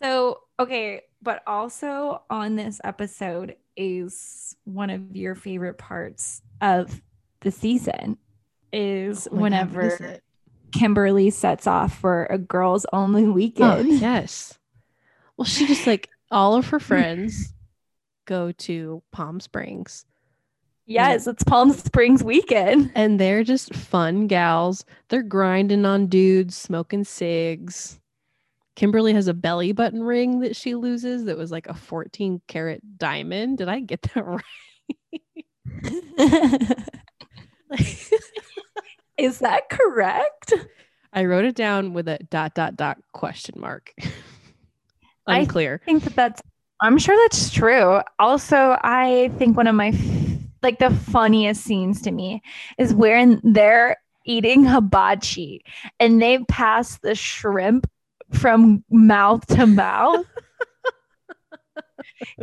So, 0.01 0.39
okay, 0.59 1.01
but 1.21 1.43
also 1.45 2.23
on 2.29 2.55
this 2.55 2.81
episode 2.83 3.55
is 3.77 4.55
one 4.63 4.89
of 4.89 5.15
your 5.15 5.35
favorite 5.35 5.77
parts 5.77 6.41
of 6.61 7.01
the 7.41 7.51
season 7.51 8.17
is 8.73 9.27
Oh 9.31 9.35
my 9.35 9.37
God, 9.37 9.41
whenever 9.41 9.87
is? 9.87 10.19
Kimberly 10.71 11.29
sets 11.29 11.67
off 11.67 11.99
for 11.99 12.25
a 12.25 12.37
girls 12.37 12.85
only 12.93 13.25
Oh, 13.25 13.31
weekend. 13.31 13.99
yes. 13.99 14.57
Well, 15.37 15.45
she 15.45 15.67
just 15.67 15.85
like 15.85 16.09
all 16.31 16.55
of 16.55 16.67
her 16.69 16.79
friends 16.79 17.53
go 18.25 18.51
to 18.53 19.03
Palm 19.11 19.39
Springs 19.39 20.05
Yes, 20.85 21.27
it's 21.27 21.43
Palm 21.43 21.71
Springs 21.73 22.23
weekend. 22.23 22.91
and 22.95 23.19
they're 23.19 23.43
just 23.43 23.73
fun 23.73 24.27
gals. 24.27 24.85
They're 25.09 25.23
grinding 25.23 25.85
on 25.85 26.07
dudes, 26.07 26.57
smoking 26.57 27.03
cigs. 27.03 27.99
Kimberly 28.75 29.13
has 29.13 29.27
a 29.27 29.33
belly 29.33 29.73
button 29.73 30.03
ring 30.03 30.39
that 30.39 30.55
she 30.55 30.75
loses 30.75 31.25
that 31.25 31.37
was 31.37 31.51
like 31.51 31.67
a 31.67 31.73
14 31.73 32.41
karat 32.47 32.81
diamond. 32.97 33.57
Did 33.57 33.69
I 33.69 33.79
get 33.79 34.01
that 34.01 34.25
right? 34.25 34.41
is 39.17 39.39
that 39.39 39.69
correct? 39.69 40.53
I 41.13 41.25
wrote 41.25 41.45
it 41.45 41.55
down 41.55 41.93
with 41.93 42.07
a 42.07 42.17
dot 42.29 42.55
dot 42.55 42.75
dot 42.75 42.97
question 43.13 43.59
mark. 43.59 43.93
Unclear. 45.27 45.79
I 45.83 45.85
think 45.85 46.03
that 46.05 46.15
that's 46.15 46.41
I'm 46.81 46.97
sure 46.97 47.15
that's 47.23 47.51
true. 47.51 48.01
Also, 48.17 48.77
I 48.81 49.31
think 49.37 49.55
one 49.55 49.67
of 49.67 49.75
my 49.75 49.91
like 50.63 50.79
the 50.79 50.91
funniest 50.91 51.63
scenes 51.63 52.01
to 52.01 52.11
me 52.11 52.41
is 52.77 52.93
when 52.93 53.41
they're 53.43 53.97
eating 54.25 54.63
hibachi 54.63 55.63
and 55.99 56.21
they 56.21 56.39
pass 56.47 56.99
the 56.99 57.15
shrimp 57.15 57.89
from 58.31 58.83
mouth 58.89 59.45
to 59.47 59.65
mouth. 59.65 60.25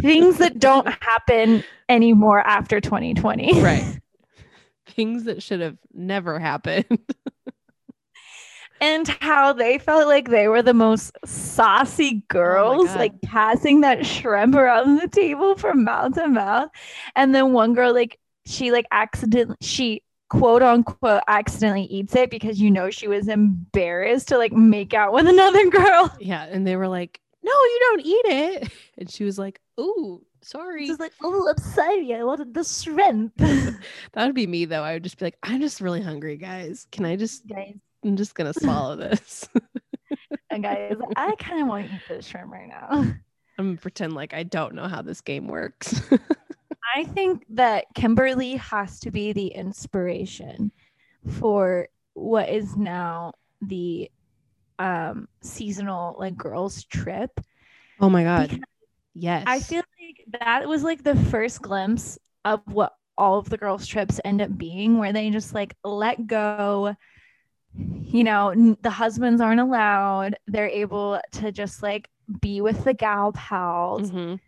Things 0.00 0.38
that 0.38 0.58
don't 0.58 0.88
happen 1.02 1.62
anymore 1.88 2.40
after 2.40 2.80
2020. 2.80 3.60
right. 3.62 4.00
Things 4.86 5.24
that 5.24 5.42
should 5.42 5.60
have 5.60 5.76
never 5.92 6.38
happened. 6.38 6.86
And 8.80 9.08
how 9.20 9.52
they 9.52 9.78
felt 9.78 10.06
like 10.06 10.28
they 10.28 10.48
were 10.48 10.62
the 10.62 10.74
most 10.74 11.16
saucy 11.24 12.22
oh 12.22 12.26
girls, 12.28 12.86
God. 12.88 12.98
like 12.98 13.22
passing 13.22 13.80
that 13.82 14.04
shrimp 14.06 14.54
around 14.54 15.00
the 15.00 15.08
table 15.08 15.56
from 15.56 15.84
mouth 15.84 16.14
to 16.14 16.28
mouth. 16.28 16.70
And 17.16 17.34
then 17.34 17.52
one 17.52 17.74
girl, 17.74 17.92
like, 17.92 18.18
she 18.46 18.72
like 18.72 18.86
accidentally, 18.92 19.56
she 19.60 20.02
quote 20.30 20.62
unquote 20.62 21.22
accidentally 21.28 21.84
eats 21.84 22.14
it 22.14 22.30
because 22.30 22.60
you 22.60 22.70
know 22.70 22.90
she 22.90 23.08
was 23.08 23.28
embarrassed 23.28 24.28
to 24.28 24.38
like 24.38 24.52
make 24.52 24.94
out 24.94 25.12
with 25.12 25.26
another 25.28 25.68
girl. 25.70 26.14
yeah. 26.20 26.44
And 26.44 26.66
they 26.66 26.76
were 26.76 26.88
like, 26.88 27.20
no, 27.42 27.52
you 27.52 27.78
don't 27.80 28.00
eat 28.00 28.26
it. 28.26 28.72
And 28.98 29.08
she 29.08 29.22
was 29.22 29.38
like, 29.38 29.60
ooh, 29.78 30.26
sorry. 30.42 30.86
She's 30.86 30.98
like, 30.98 31.12
oh, 31.22 31.48
I'm 31.48 31.56
sorry, 31.58 32.12
I 32.12 32.24
wanted 32.24 32.52
the 32.52 32.64
shrimp. 32.64 33.32
that 33.36 33.80
would 34.26 34.34
be 34.34 34.46
me 34.46 34.64
though. 34.64 34.82
I 34.82 34.94
would 34.94 35.04
just 35.04 35.18
be 35.18 35.26
like, 35.26 35.38
I'm 35.42 35.60
just 35.60 35.80
really 35.80 36.02
hungry, 36.02 36.36
guys. 36.36 36.88
Can 36.90 37.04
I 37.04 37.14
just, 37.14 37.46
guys, 37.46 37.76
I'm 38.04 38.16
just 38.16 38.34
going 38.34 38.52
to 38.52 38.58
swallow 38.58 38.96
this. 38.96 39.48
and 40.50 40.62
guys, 40.62 40.96
I 41.16 41.34
kind 41.36 41.62
of 41.62 41.68
want 41.68 41.88
to 41.88 41.94
eat 41.94 42.02
this 42.08 42.26
shrimp 42.26 42.52
right 42.52 42.68
now. 42.68 43.12
I'm 43.58 43.76
to 43.76 43.82
pretend 43.82 44.14
like 44.14 44.34
I 44.34 44.44
don't 44.44 44.74
know 44.74 44.86
how 44.86 45.02
this 45.02 45.20
game 45.20 45.48
works. 45.48 46.00
I 46.96 47.04
think 47.04 47.44
that 47.50 47.86
Kimberly 47.94 48.56
has 48.56 49.00
to 49.00 49.10
be 49.10 49.32
the 49.32 49.48
inspiration 49.48 50.70
for 51.28 51.88
what 52.14 52.48
is 52.48 52.76
now 52.76 53.34
the 53.60 54.10
um 54.78 55.26
seasonal 55.42 56.14
like 56.18 56.36
girls 56.36 56.84
trip. 56.84 57.40
oh 58.00 58.08
my 58.08 58.22
God. 58.22 58.48
Because 58.48 58.64
Yes. 59.20 59.44
I 59.48 59.58
feel 59.58 59.82
like 60.00 60.40
that 60.40 60.68
was 60.68 60.84
like 60.84 61.02
the 61.02 61.16
first 61.16 61.60
glimpse 61.60 62.20
of 62.44 62.60
what 62.66 62.94
all 63.16 63.38
of 63.38 63.50
the 63.50 63.56
girls 63.56 63.84
trips 63.84 64.20
end 64.24 64.40
up 64.40 64.56
being 64.56 64.98
where 64.98 65.12
they 65.12 65.28
just 65.30 65.52
like 65.52 65.74
let 65.82 66.24
go 66.28 66.94
you 67.78 68.24
know 68.24 68.48
n- 68.50 68.76
the 68.82 68.90
husbands 68.90 69.40
aren't 69.40 69.60
allowed 69.60 70.36
they're 70.46 70.68
able 70.68 71.20
to 71.32 71.52
just 71.52 71.82
like 71.82 72.08
be 72.40 72.60
with 72.60 72.84
the 72.84 72.94
gal 72.94 73.32
pals 73.32 74.10
Mhm. 74.10 74.40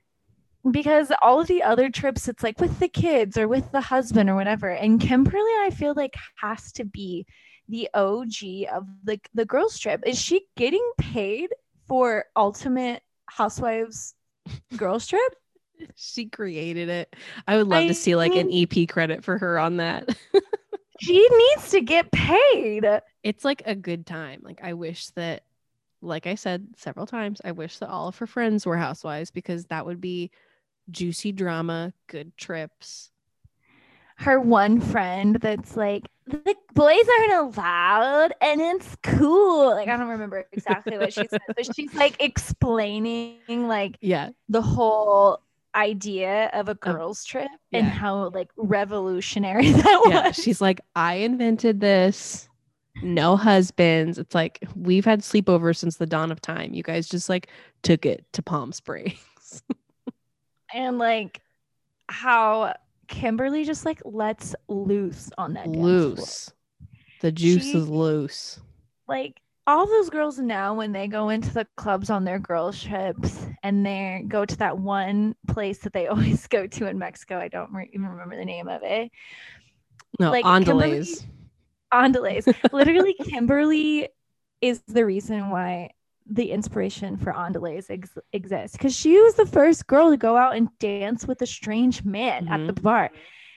because 0.71 1.12
all 1.23 1.40
of 1.40 1.47
the 1.47 1.62
other 1.62 1.88
trips 1.90 2.29
it's 2.29 2.43
like 2.43 2.61
with 2.61 2.79
the 2.79 2.88
kids 2.88 3.37
or 3.38 3.47
with 3.49 3.71
the 3.73 3.81
husband 3.81 4.29
or 4.29 4.35
whatever 4.35 4.69
and 4.71 5.01
kimberly 5.01 5.53
i 5.62 5.71
feel 5.73 5.95
like 5.95 6.14
has 6.37 6.73
to 6.73 6.85
be 6.85 7.25
the 7.69 7.88
og 7.95 8.33
of 8.73 8.87
the 9.05 9.21
the 9.35 9.45
girls 9.45 9.79
trip 9.79 10.03
is 10.07 10.19
she 10.21 10.43
getting 10.57 10.87
paid 10.99 11.51
for 11.87 12.25
ultimate 12.37 13.03
housewives 13.27 14.14
girls 14.77 15.07
trip 15.07 15.35
She 15.97 16.27
created 16.27 16.90
it. 16.90 17.16
I 17.49 17.57
would 17.57 17.66
love 17.66 17.85
I 17.85 17.88
to 17.88 17.95
see 17.95 18.14
like 18.14 18.35
an 18.35 18.51
EP 18.53 18.87
credit 18.87 19.25
for 19.25 19.38
her 19.38 19.59
on 19.59 19.79
that. 19.79 20.14
she 21.00 21.28
needs 21.28 21.70
to 21.70 21.80
get 21.80 22.10
paid 22.12 22.84
it's 23.22 23.44
like 23.44 23.62
a 23.66 23.74
good 23.74 24.06
time. 24.06 24.40
Like 24.42 24.60
I 24.62 24.72
wish 24.74 25.08
that 25.10 25.42
like 26.02 26.26
I 26.26 26.34
said 26.34 26.68
several 26.76 27.06
times, 27.06 27.40
I 27.44 27.52
wish 27.52 27.78
that 27.78 27.90
all 27.90 28.08
of 28.08 28.16
her 28.18 28.26
friends 28.26 28.64
were 28.64 28.76
housewives 28.78 29.30
because 29.30 29.66
that 29.66 29.84
would 29.84 30.00
be 30.00 30.30
juicy 30.90 31.32
drama, 31.32 31.92
good 32.06 32.34
trips. 32.38 33.10
her 34.16 34.40
one 34.40 34.80
friend 34.80 35.36
that's 35.36 35.76
like 35.76 36.04
the 36.26 36.54
boys 36.74 37.04
aren't 37.18 37.56
allowed 37.56 38.32
and 38.40 38.60
it's 38.60 38.96
cool 39.02 39.70
like 39.70 39.88
i 39.88 39.96
don't 39.96 40.08
remember 40.08 40.46
exactly 40.52 40.96
what 40.98 41.12
she 41.12 41.26
said 41.26 41.40
but 41.56 41.74
she's 41.74 41.92
like 41.94 42.22
explaining 42.22 43.38
like 43.66 43.96
Yeah. 44.00 44.30
the 44.48 44.62
whole 44.62 45.40
idea 45.74 46.50
of 46.52 46.68
a 46.68 46.74
girls 46.74 47.24
trip 47.24 47.48
and 47.72 47.87
how 47.87 48.28
like 48.30 48.48
revolutionary 48.56 49.70
that 49.72 50.02
Yeah. 50.09 50.26
was. 50.28 50.37
She's 50.37 50.61
like, 50.61 50.80
I 50.96 51.14
invented 51.14 51.80
this. 51.80 52.48
no 53.02 53.37
husbands. 53.37 54.18
It's 54.18 54.35
like 54.35 54.64
we've 54.74 55.04
had 55.04 55.20
sleepovers 55.20 55.76
since 55.76 55.96
the 55.96 56.06
dawn 56.06 56.33
of 56.33 56.40
time. 56.40 56.74
You 56.74 56.83
guys 56.83 57.09
just 57.09 57.28
like 57.28 57.48
took 57.83 58.04
it 58.04 58.24
to 58.33 58.42
Palm 58.42 58.72
Springs. 58.72 59.62
and 60.74 60.98
like 60.98 61.40
how 62.09 62.74
Kimberly 63.09 63.64
just 63.64 63.85
like 63.85 64.00
lets 64.04 64.54
loose 64.68 65.30
on 65.38 65.54
that 65.54 65.68
loose. 65.68 66.52
The 67.20 67.30
juice 67.33 67.64
She- 67.64 67.76
is 67.78 67.88
loose. 67.88 68.61
like 69.09 69.40
all 69.66 69.87
those 69.87 70.11
girls 70.11 70.38
now 70.38 70.75
when 70.75 70.92
they 70.92 71.07
go 71.07 71.29
into 71.29 71.53
the 71.53 71.66
clubs 71.77 72.11
on 72.11 72.25
their 72.25 72.38
girls 72.38 72.83
trips 72.83 73.46
and 73.62 73.85
they 73.85 74.25
go 74.27 74.44
to 74.44 74.57
that 74.59 74.79
one 74.79 75.35
place 75.49 75.79
that 75.79 75.92
they 75.92 76.07
always 76.09 76.46
go 76.46 76.66
to 76.66 76.88
in 76.88 76.99
Mexico. 76.99 77.38
I 77.38 77.49
don't 77.49 77.73
re- 77.73 77.90
even 77.92 78.07
remember 78.07 78.37
the 78.37 78.44
name 78.44 78.68
of 78.68 78.83
it. 78.83 79.11
No, 80.18 80.31
like, 80.31 80.44
Andalays. 80.44 81.25
Andalays. 81.92 82.53
Literally, 82.73 83.14
Kimberly 83.25 84.09
is 84.61 84.83
the 84.87 85.05
reason 85.05 85.51
why 85.51 85.90
the 86.27 86.51
inspiration 86.53 87.16
for 87.16 87.33
Andalays 87.33 87.90
ex- 87.90 88.16
exists 88.33 88.77
because 88.77 88.94
she 88.94 89.20
was 89.20 89.35
the 89.35 89.46
first 89.46 89.87
girl 89.87 90.11
to 90.11 90.16
go 90.16 90.37
out 90.37 90.55
and 90.55 90.68
dance 90.79 91.27
with 91.27 91.42
a 91.42 91.46
strange 91.46 92.05
man 92.05 92.49
at 92.49 92.66
the 92.66 92.73
mm-hmm. 92.73 92.83
bar. 92.83 93.11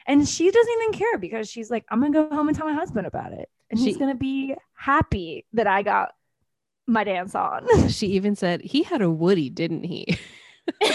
And 0.06 0.28
she 0.28 0.50
doesn't 0.50 0.74
even 0.82 0.94
care 0.94 1.18
because 1.18 1.50
she's 1.50 1.70
like, 1.70 1.86
I'm 1.90 2.02
gonna 2.02 2.14
go 2.14 2.36
home 2.36 2.48
and 2.48 2.58
tell 2.58 2.68
my 2.68 2.74
husband 2.74 3.08
about 3.08 3.34
it. 3.34 3.50
And 3.80 3.88
he's 3.88 3.98
gonna 3.98 4.16
be 4.16 4.56
happy 4.76 5.46
that 5.54 5.68
I 5.68 5.82
got 5.82 6.14
my 6.88 7.04
dance 7.04 7.36
on. 7.36 7.68
She 7.90 8.08
even 8.08 8.36
said 8.36 8.62
he 8.62 8.84
had 8.84 9.02
a 9.02 9.10
Woody, 9.10 9.50
didn't 9.50 9.84
he? 9.84 10.18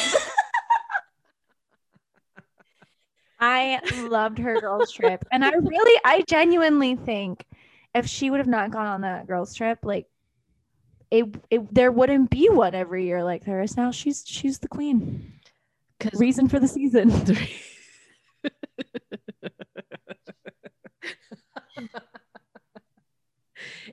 I 3.40 3.80
loved 4.08 4.38
her 4.38 4.60
girls 4.60 4.90
trip. 4.90 5.24
And 5.30 5.44
I 5.44 5.52
really, 5.52 6.00
I 6.04 6.22
genuinely 6.22 6.96
think 6.96 7.44
if 7.94 8.06
she 8.06 8.30
would 8.30 8.38
have 8.38 8.48
not 8.48 8.70
gone 8.70 8.86
on 8.86 9.02
that 9.02 9.26
girls 9.26 9.54
trip, 9.54 9.78
like 9.82 10.06
it, 11.10 11.26
it 11.50 11.72
there 11.72 11.92
wouldn't 11.92 12.30
be 12.30 12.48
one 12.48 12.74
every 12.74 13.06
year 13.06 13.22
like 13.24 13.44
there 13.44 13.62
is 13.62 13.76
now. 13.76 13.90
She's 13.90 14.24
she's 14.26 14.58
the 14.58 14.68
queen. 14.68 15.32
Reason 16.14 16.48
for 16.48 16.60
the 16.60 16.68
season. 16.68 17.10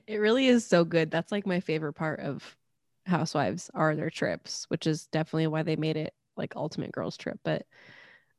it 0.06 0.16
really 0.18 0.46
is 0.46 0.66
so 0.66 0.84
good. 0.84 1.10
That's 1.10 1.32
like 1.32 1.46
my 1.46 1.60
favorite 1.60 1.94
part 1.94 2.20
of 2.20 2.56
Housewives 3.06 3.70
are 3.74 3.94
their 3.94 4.10
trips, 4.10 4.64
which 4.68 4.86
is 4.86 5.06
definitely 5.06 5.46
why 5.46 5.62
they 5.62 5.76
made 5.76 5.96
it 5.96 6.14
like 6.36 6.56
ultimate 6.56 6.92
girls 6.92 7.16
trip. 7.16 7.38
But 7.44 7.66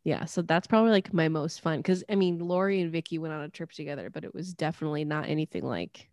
yeah, 0.04 0.26
so 0.26 0.42
that's 0.42 0.68
probably 0.68 0.92
like 0.92 1.14
my 1.14 1.28
most 1.28 1.62
fun 1.62 1.80
because 1.80 2.04
I 2.10 2.16
mean, 2.16 2.40
Lauri 2.40 2.82
and 2.82 2.92
Vicki 2.92 3.18
went 3.18 3.34
on 3.34 3.42
a 3.42 3.50
trip 3.50 3.72
together, 3.72 4.10
but 4.10 4.24
it 4.24 4.34
was 4.34 4.54
definitely 4.54 5.06
not 5.06 5.30
anything 5.30 5.64
like 5.64 6.10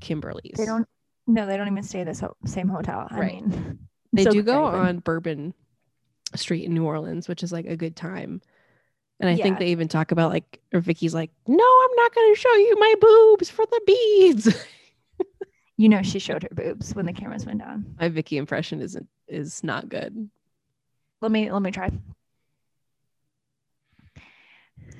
Kimberly's. 0.00 0.58
They 0.58 0.66
don't 0.66 0.86
no, 1.26 1.46
they 1.46 1.56
don't 1.56 1.68
even 1.68 1.82
stay 1.84 2.00
at 2.00 2.06
the 2.06 2.34
same 2.46 2.68
hotel. 2.68 3.06
I 3.10 3.20
Right. 3.20 3.32
mean 3.32 3.78
They 4.12 4.24
so 4.24 4.32
do 4.32 4.42
go 4.42 4.64
crazy. 4.64 4.76
on 4.76 4.98
Bourbon 4.98 5.54
Street 6.34 6.64
in 6.64 6.74
New 6.74 6.84
Orleans, 6.84 7.28
which 7.28 7.42
is 7.42 7.52
like 7.52 7.66
a 7.66 7.76
good 7.76 7.96
time. 7.96 8.40
And 9.20 9.30
I 9.30 9.36
Yeah. 9.36 9.44
think 9.44 9.58
they 9.58 9.68
even 9.68 9.88
talk 9.88 10.12
about 10.12 10.30
like, 10.30 10.60
or 10.72 10.80
Vicki's 10.80 11.14
like, 11.14 11.30
no, 11.46 11.54
I'm 11.84 11.96
not 11.96 12.14
going 12.14 12.34
to 12.34 12.40
show 12.40 12.54
you 12.56 12.76
my 12.78 12.94
boobs 13.00 13.50
for 13.50 13.64
the 13.66 13.80
beads. 13.86 14.54
You 15.76 15.88
know 15.88 16.02
she 16.02 16.18
showed 16.18 16.42
her 16.42 16.48
boobs 16.52 16.94
when 16.94 17.06
the 17.06 17.12
cameras 17.12 17.46
went 17.46 17.60
down. 17.60 17.96
my 17.98 18.08
Vicki 18.08 18.36
impression 18.36 18.80
isn't 18.80 19.08
is 19.26 19.64
not 19.64 19.88
good. 19.88 20.28
Let 21.20 21.30
me 21.30 21.50
let 21.50 21.62
me 21.62 21.70
try. 21.70 21.90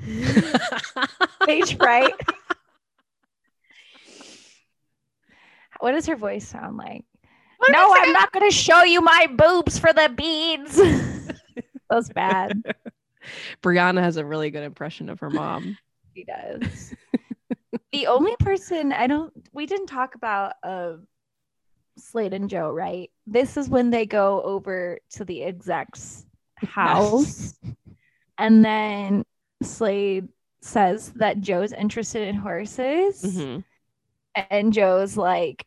Stage 1.42 1.76
fright. 1.76 2.14
what 5.82 5.92
does 5.92 6.06
her 6.06 6.16
voice 6.16 6.46
sound 6.46 6.76
like? 6.76 7.04
no, 7.68 7.94
I'm 7.96 8.12
not 8.12 8.32
going 8.32 8.48
to 8.48 8.56
show 8.56 8.82
you 8.82 9.00
my 9.00 9.26
boobs 9.30 9.78
for 9.78 9.92
the 9.92 10.12
beads. 10.14 10.76
that 10.76 11.66
was 11.90 12.08
bad. 12.08 12.62
Briana 13.62 14.00
has 14.00 14.16
a 14.16 14.24
really 14.24 14.50
good 14.50 14.64
impression 14.64 15.08
of 15.08 15.20
her 15.20 15.30
mom. 15.30 15.76
She 16.14 16.24
does. 16.24 16.94
the 17.92 18.06
only 18.06 18.34
person 18.38 18.92
I 18.92 19.06
don't, 19.06 19.32
we 19.52 19.66
didn't 19.66 19.86
talk 19.86 20.14
about 20.14 20.54
uh, 20.62 20.94
Slade 21.98 22.32
and 22.32 22.48
Jo, 22.48 22.70
right? 22.70 23.10
This 23.26 23.56
is 23.56 23.68
when 23.68 23.90
they 23.90 24.06
go 24.06 24.42
over 24.42 24.98
to 25.12 25.24
the 25.24 25.42
exec's 25.44 26.24
house. 26.56 27.54
and 28.38 28.64
then 28.64 29.24
Slade 29.62 30.28
says 30.62 31.12
that 31.16 31.40
Jo's 31.40 31.72
interested 31.72 32.28
in 32.28 32.36
horses. 32.36 33.22
Mhm. 33.22 33.64
And 34.50 34.72
Jo's 34.72 35.16
like, 35.16 35.66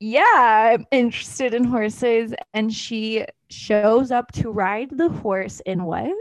Yeah, 0.00 0.72
I'm 0.74 0.86
interested 0.90 1.52
in 1.54 1.64
horses. 1.64 2.34
And 2.54 2.72
she 2.72 3.24
shows 3.50 4.10
up 4.10 4.32
to 4.32 4.50
ride 4.50 4.90
the 4.90 5.08
horse 5.08 5.60
in 5.60 5.84
what? 5.84 6.12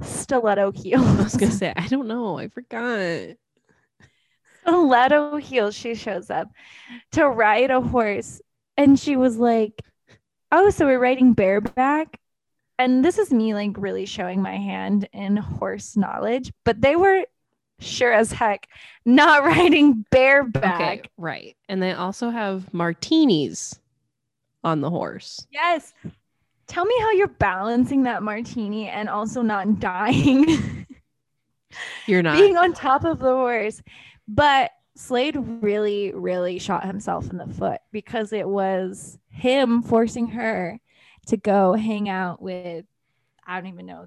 Stiletto 0.00 0.72
heels. 0.72 1.06
I 1.06 1.22
was 1.22 1.36
gonna 1.36 1.52
say, 1.52 1.72
I 1.76 1.86
don't 1.86 2.08
know. 2.08 2.38
I 2.38 2.48
forgot. 2.48 3.36
stiletto 4.66 5.36
heels. 5.36 5.74
She 5.74 5.94
shows 5.94 6.30
up 6.30 6.48
to 7.12 7.28
ride 7.28 7.70
a 7.70 7.80
horse. 7.80 8.40
And 8.76 8.98
she 8.98 9.16
was 9.16 9.36
like, 9.36 9.82
Oh, 10.50 10.70
so 10.70 10.86
we're 10.86 10.98
riding 10.98 11.32
bareback. 11.32 12.18
And 12.78 13.04
this 13.04 13.18
is 13.18 13.32
me 13.32 13.54
like 13.54 13.72
really 13.76 14.06
showing 14.06 14.42
my 14.42 14.56
hand 14.56 15.08
in 15.12 15.36
horse 15.36 15.96
knowledge, 15.96 16.52
but 16.64 16.80
they 16.80 16.96
were 16.96 17.24
sure 17.78 18.12
as 18.12 18.32
heck 18.32 18.68
not 19.04 19.44
riding 19.44 20.04
bareback. 20.10 20.80
Okay, 20.98 21.02
right. 21.16 21.56
And 21.68 21.82
they 21.82 21.92
also 21.92 22.30
have 22.30 22.72
martinis 22.74 23.78
on 24.64 24.80
the 24.80 24.90
horse. 24.90 25.46
Yes. 25.50 25.92
Tell 26.66 26.84
me 26.84 26.94
how 27.00 27.10
you're 27.12 27.28
balancing 27.28 28.04
that 28.04 28.22
martini 28.22 28.88
and 28.88 29.08
also 29.08 29.42
not 29.42 29.80
dying, 29.80 30.86
You're 32.06 32.22
not. 32.22 32.36
being 32.36 32.56
on 32.56 32.72
top 32.72 33.04
of 33.04 33.18
the 33.18 33.32
horse. 33.32 33.82
But 34.34 34.70
Slade 34.96 35.36
really, 35.36 36.12
really 36.14 36.58
shot 36.58 36.84
himself 36.84 37.30
in 37.30 37.36
the 37.36 37.46
foot 37.46 37.80
because 37.92 38.32
it 38.32 38.48
was 38.48 39.18
him 39.28 39.82
forcing 39.82 40.28
her 40.28 40.80
to 41.26 41.36
go 41.36 41.74
hang 41.74 42.08
out 42.08 42.40
with, 42.40 42.86
I 43.46 43.56
don't 43.60 43.72
even 43.72 43.86
know. 43.86 44.06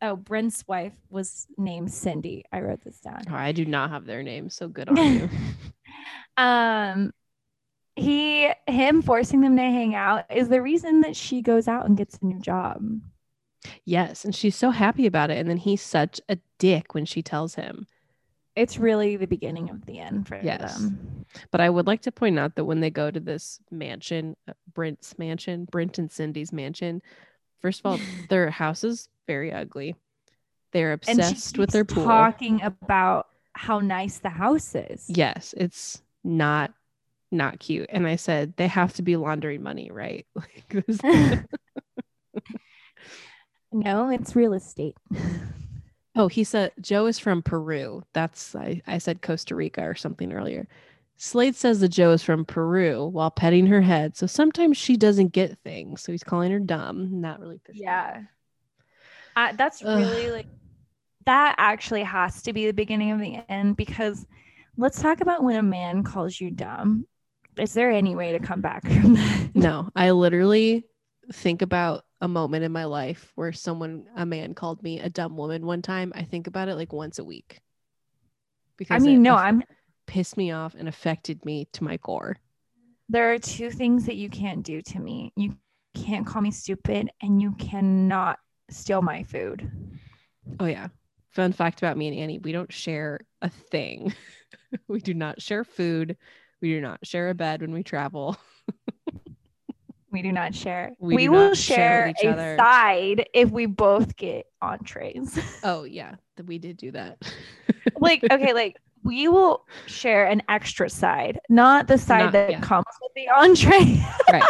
Oh, 0.00 0.16
Brent's 0.16 0.66
wife 0.68 0.92
was 1.10 1.46
named 1.56 1.92
Cindy. 1.92 2.44
I 2.52 2.60
wrote 2.60 2.82
this 2.82 3.00
down. 3.00 3.22
Oh, 3.30 3.34
I 3.34 3.52
do 3.52 3.64
not 3.64 3.90
have 3.90 4.06
their 4.06 4.22
names, 4.22 4.54
so 4.54 4.68
good 4.68 4.88
on 4.88 4.96
you. 4.96 5.30
um 6.36 7.12
he 7.96 8.50
him 8.66 9.02
forcing 9.02 9.40
them 9.40 9.56
to 9.56 9.62
hang 9.62 9.94
out 9.94 10.24
is 10.30 10.48
the 10.48 10.60
reason 10.60 11.02
that 11.02 11.14
she 11.14 11.40
goes 11.40 11.68
out 11.68 11.86
and 11.86 11.96
gets 11.96 12.18
a 12.18 12.26
new 12.26 12.40
job 12.40 12.82
yes, 13.84 14.24
and 14.24 14.34
she's 14.34 14.56
so 14.56 14.70
happy 14.70 15.06
about 15.06 15.30
it. 15.30 15.38
And 15.38 15.48
then 15.48 15.56
he's 15.56 15.82
such 15.82 16.20
a 16.28 16.38
dick 16.58 16.94
when 16.94 17.04
she 17.04 17.22
tells 17.22 17.54
him. 17.54 17.86
It's 18.56 18.78
really 18.78 19.16
the 19.16 19.26
beginning 19.26 19.70
of 19.70 19.84
the 19.86 19.98
end 19.98 20.28
for 20.28 20.38
Yes. 20.42 20.60
them 20.60 21.24
But 21.50 21.60
I 21.60 21.70
would 21.70 21.86
like 21.86 22.02
to 22.02 22.12
point 22.12 22.38
out 22.38 22.54
that 22.56 22.64
when 22.64 22.80
they 22.80 22.90
go 22.90 23.10
to 23.10 23.20
this 23.20 23.60
mansion, 23.70 24.36
uh, 24.48 24.52
Brent's 24.72 25.18
mansion, 25.18 25.66
Brent 25.70 25.98
and 25.98 26.10
Cindy's 26.10 26.52
mansion, 26.52 27.02
first 27.60 27.80
of 27.80 27.86
all, 27.86 27.98
their 28.28 28.50
house 28.50 28.84
is 28.84 29.08
very 29.26 29.52
ugly. 29.52 29.94
They're 30.72 30.92
and 31.06 31.24
she 31.24 31.34
obsessed 31.34 31.58
with 31.58 31.70
their 31.70 31.84
keeps 31.84 31.94
pool. 31.94 32.04
talking 32.04 32.62
about 32.62 33.28
how 33.54 33.80
nice 33.80 34.18
the 34.18 34.30
house 34.30 34.74
is 34.74 35.04
Yes, 35.08 35.54
it's 35.56 36.02
not 36.22 36.72
not 37.32 37.58
cute. 37.58 37.86
And 37.90 38.06
I 38.06 38.16
said 38.16 38.54
they 38.56 38.68
have 38.68 38.92
to 38.94 39.02
be 39.02 39.16
laundering 39.16 39.62
money, 39.62 39.90
right? 39.90 40.26
Like 40.34 40.84
no 43.72 44.08
it's 44.10 44.36
real 44.36 44.52
estate 44.52 44.96
oh, 46.16 46.28
he 46.28 46.44
said 46.44 46.72
Jo 46.80 47.06
is 47.06 47.18
from 47.18 47.42
Peru. 47.42 48.02
That's 48.12 48.54
I, 48.54 48.82
I 48.86 48.98
said 48.98 49.22
Costa 49.22 49.54
Rica 49.54 49.82
or 49.82 49.94
something 49.94 50.32
earlier. 50.32 50.68
Slade 51.16 51.54
says 51.56 51.80
that 51.80 51.88
Jo 51.90 52.10
is 52.12 52.22
from 52.22 52.44
Peru 52.44 53.06
while 53.06 53.30
petting 53.30 53.66
her 53.66 53.80
head. 53.82 54.16
So 54.16 54.26
sometimes 54.26 54.76
she 54.76 54.96
doesn't 54.96 55.32
get 55.32 55.58
things. 55.64 56.02
So 56.02 56.12
he's 56.12 56.24
calling 56.24 56.50
her 56.52 56.58
dumb. 56.60 57.20
not 57.20 57.40
really 57.40 57.58
pissed 57.64 57.86
me 57.86 57.96
off. 57.96 58.14
yeah 58.14 58.22
uh, 59.36 59.52
that's 59.56 59.82
Ugh. 59.84 59.98
really 59.98 60.30
like 60.30 60.46
that 61.26 61.54
actually 61.58 62.02
has 62.02 62.42
to 62.42 62.52
be 62.52 62.66
the 62.66 62.72
beginning 62.72 63.10
of 63.12 63.20
the 63.20 63.38
end 63.48 63.76
because 63.76 64.26
let's 64.76 65.00
talk 65.00 65.20
about 65.20 65.42
when 65.42 65.56
a 65.56 65.62
man 65.62 66.02
calls 66.02 66.40
you 66.40 66.50
dumb 66.50 67.06
is 67.58 67.72
there 67.72 67.90
any 67.90 68.14
way 68.16 68.32
to 68.32 68.38
come 68.40 68.60
back 68.60 68.82
from 68.86 69.14
that 69.14 69.50
No, 69.54 69.88
I 69.94 70.10
literally 70.10 70.84
think 71.32 71.62
about 71.62 72.04
a 72.20 72.28
moment 72.28 72.64
in 72.64 72.72
my 72.72 72.84
life 72.84 73.32
where 73.34 73.52
someone, 73.52 74.06
a 74.16 74.24
man 74.24 74.54
called 74.54 74.82
me 74.82 75.00
a 75.00 75.10
dumb 75.10 75.36
woman 75.36 75.66
one 75.66 75.82
time. 75.82 76.12
I 76.14 76.22
think 76.22 76.46
about 76.46 76.68
it 76.68 76.76
like 76.76 76.92
once 76.92 77.18
a 77.18 77.24
week. 77.24 77.60
Because 78.76 79.02
I 79.02 79.06
mean 79.06 79.22
no 79.22 79.36
i'm 79.36 79.62
pissed 80.06 80.36
me 80.36 80.50
off 80.50 80.74
and 80.76 80.88
affected 80.88 81.44
me 81.44 81.68
to 81.72 81.84
my 81.84 81.96
core. 81.96 82.36
there 83.08 83.32
are 83.32 83.38
two 83.38 83.70
things 83.70 84.06
that 84.06 84.16
you 84.16 84.28
can't 84.28 84.62
do 84.64 84.82
to 84.82 84.98
me. 84.98 85.32
You 85.36 85.56
can't 85.94 86.26
call 86.26 86.42
me 86.42 86.50
stupid 86.50 87.10
and 87.22 87.40
you 87.40 87.52
cannot 87.52 88.38
steal 88.70 89.02
my 89.02 89.22
food. 89.22 89.70
Oh 90.60 90.66
yeah. 90.66 90.88
Fun 91.30 91.52
fact 91.52 91.80
about 91.80 91.96
me 91.96 92.08
and 92.08 92.16
Annie, 92.16 92.38
we 92.38 92.52
don't 92.52 92.72
share 92.72 93.20
a 93.42 93.48
thing. 93.48 94.14
we 94.88 95.00
do 95.00 95.14
not 95.14 95.40
share 95.40 95.64
food. 95.64 96.16
We 96.60 96.70
do 96.70 96.80
not 96.80 97.06
share 97.06 97.28
a 97.28 97.34
bed 97.34 97.60
when 97.60 97.72
we 97.72 97.82
travel. 97.82 98.36
We 100.14 100.22
do 100.22 100.30
not 100.30 100.54
share. 100.54 100.92
We 101.00 101.16
We, 101.16 101.28
will 101.28 101.54
share 101.54 102.14
share, 102.20 102.30
a 102.30 102.32
other. 102.34 102.56
side 102.56 103.28
if 103.34 103.50
we 103.50 103.66
both 103.66 104.14
get 104.16 104.46
entrees. 104.62 105.36
Oh 105.64 105.82
yeah, 105.82 106.14
we 106.46 106.58
did 106.58 106.76
do 106.76 106.92
that. 106.92 107.20
like, 107.96 108.22
okay, 108.30 108.52
like 108.52 108.76
we 109.02 109.26
will 109.26 109.66
share 109.86 110.26
an 110.26 110.42
extra 110.48 110.88
side, 110.88 111.40
not 111.48 111.88
the 111.88 111.98
side 111.98 112.26
Not- 112.26 112.32
that 112.34 112.50
yeah. 112.52 112.60
comes 112.60 112.86
with 113.02 113.10
the 113.16 113.28
entree. 113.28 114.06
right. 114.32 114.44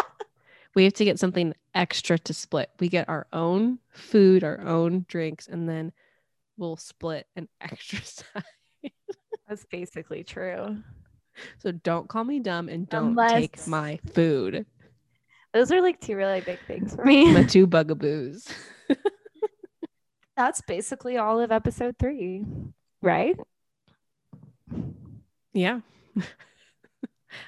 We 0.74 0.84
have 0.84 0.92
to 0.94 1.04
get 1.06 1.18
something 1.18 1.54
extra 1.74 2.18
to 2.18 2.34
split. 2.34 2.68
We 2.78 2.90
get 2.90 3.08
our 3.08 3.26
own 3.32 3.78
food, 3.88 4.44
our 4.44 4.60
own 4.60 5.06
drinks, 5.08 5.48
and 5.48 5.66
then 5.66 5.92
we'll 6.58 6.76
split 6.76 7.26
an 7.36 7.48
extra 7.62 8.02
side. 8.04 8.44
That's 9.48 9.64
basically 9.64 10.24
true. 10.24 10.76
So 11.58 11.72
don't 11.72 12.06
call 12.06 12.24
me 12.24 12.38
dumb 12.40 12.68
and 12.68 12.86
don't 12.86 13.16
take 13.16 13.66
my 13.66 13.98
food. 14.12 14.66
Those 15.54 15.70
are 15.70 15.80
like 15.80 16.00
two 16.00 16.16
really 16.16 16.40
big 16.40 16.58
things 16.66 16.94
for 16.96 17.04
me. 17.04 17.32
My 17.32 17.44
two 17.48 17.66
bugaboos. 17.66 18.48
That's 20.36 20.60
basically 20.62 21.16
all 21.16 21.38
of 21.38 21.52
episode 21.52 21.96
three, 21.96 22.44
right? 23.00 23.36
Yeah. 25.52 25.80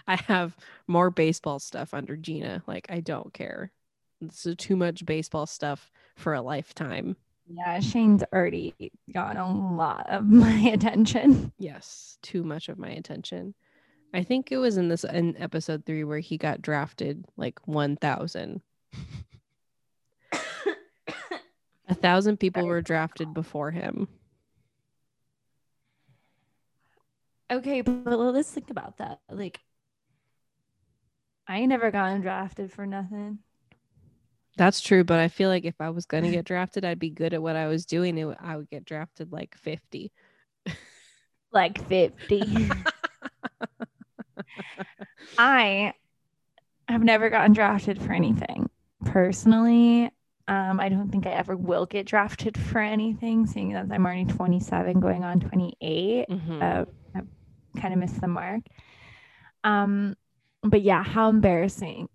I 0.06 0.16
have 0.28 0.56
more 0.86 1.10
baseball 1.10 1.58
stuff 1.58 1.92
under 1.94 2.16
Jeana. 2.16 2.62
Like, 2.68 2.86
I 2.88 3.00
don't 3.00 3.34
care. 3.34 3.72
This 4.20 4.46
is 4.46 4.54
too 4.56 4.76
much 4.76 5.04
baseball 5.04 5.46
stuff 5.46 5.90
for 6.14 6.34
a 6.34 6.40
lifetime. 6.40 7.16
Yeah, 7.48 7.80
Shane's 7.80 8.22
already 8.32 8.92
got 9.12 9.36
a 9.36 9.46
lot 9.46 10.06
of 10.08 10.24
my 10.26 10.70
attention. 10.72 11.52
Yes, 11.58 12.18
too 12.22 12.44
much 12.44 12.68
of 12.68 12.78
my 12.78 12.90
attention. 12.90 13.54
I 14.16 14.22
think 14.22 14.50
it 14.50 14.56
was 14.56 14.78
in 14.78 14.88
this 14.88 15.04
in 15.04 15.36
episode 15.36 15.84
three 15.84 16.02
where 16.02 16.20
he 16.20 16.38
got 16.38 16.62
drafted 16.62 17.26
like 17.36 17.60
1,000. 17.66 18.62
A 21.88 21.94
thousand 21.94 22.38
people 22.38 22.64
were 22.64 22.80
drafted 22.80 23.34
before 23.34 23.70
him. 23.70 24.08
Okay, 27.52 27.82
but 27.82 28.16
let's 28.16 28.50
think 28.50 28.70
about 28.70 28.96
that. 28.96 29.20
Like, 29.30 29.60
I 31.46 31.58
ain't 31.58 31.68
never 31.68 31.90
gotten 31.90 32.22
drafted 32.22 32.72
for 32.72 32.86
nothing. 32.86 33.40
That's 34.56 34.80
true, 34.80 35.04
but 35.04 35.20
I 35.20 35.28
feel 35.28 35.50
like 35.50 35.66
if 35.66 35.78
I 35.78 35.90
was 35.90 36.06
going 36.06 36.24
to 36.24 36.30
get 36.30 36.44
drafted, 36.46 36.86
I'd 36.86 36.98
be 36.98 37.10
good 37.10 37.34
at 37.34 37.42
what 37.42 37.54
I 37.54 37.66
was 37.66 37.84
doing. 37.84 38.16
It, 38.16 38.34
I 38.40 38.56
would 38.56 38.70
get 38.70 38.86
drafted 38.86 39.30
like 39.30 39.54
50. 39.58 40.10
Like 41.52 41.86
50. 41.86 42.70
I 45.38 45.92
have 46.88 47.02
never 47.02 47.30
gotten 47.30 47.52
drafted 47.52 48.00
for 48.02 48.12
anything 48.12 48.68
personally. 49.04 50.10
Um, 50.48 50.78
I 50.78 50.88
don't 50.88 51.10
think 51.10 51.26
I 51.26 51.30
ever 51.30 51.56
will 51.56 51.86
get 51.86 52.06
drafted 52.06 52.56
for 52.56 52.78
anything, 52.78 53.46
seeing 53.46 53.72
that 53.72 53.86
I'm 53.90 54.06
already 54.06 54.24
27, 54.26 55.00
going 55.00 55.24
on 55.24 55.40
28. 55.40 56.28
Mhm. 56.28 56.62
Uh, 56.62 56.84
I've 57.16 57.26
kind 57.80 57.92
of 57.92 57.98
missed 57.98 58.20
the 58.20 58.28
mark. 58.28 58.60
Um, 59.64 60.14
but 60.62 60.82
yeah, 60.82 61.02
how 61.02 61.28
embarrassing 61.28 62.08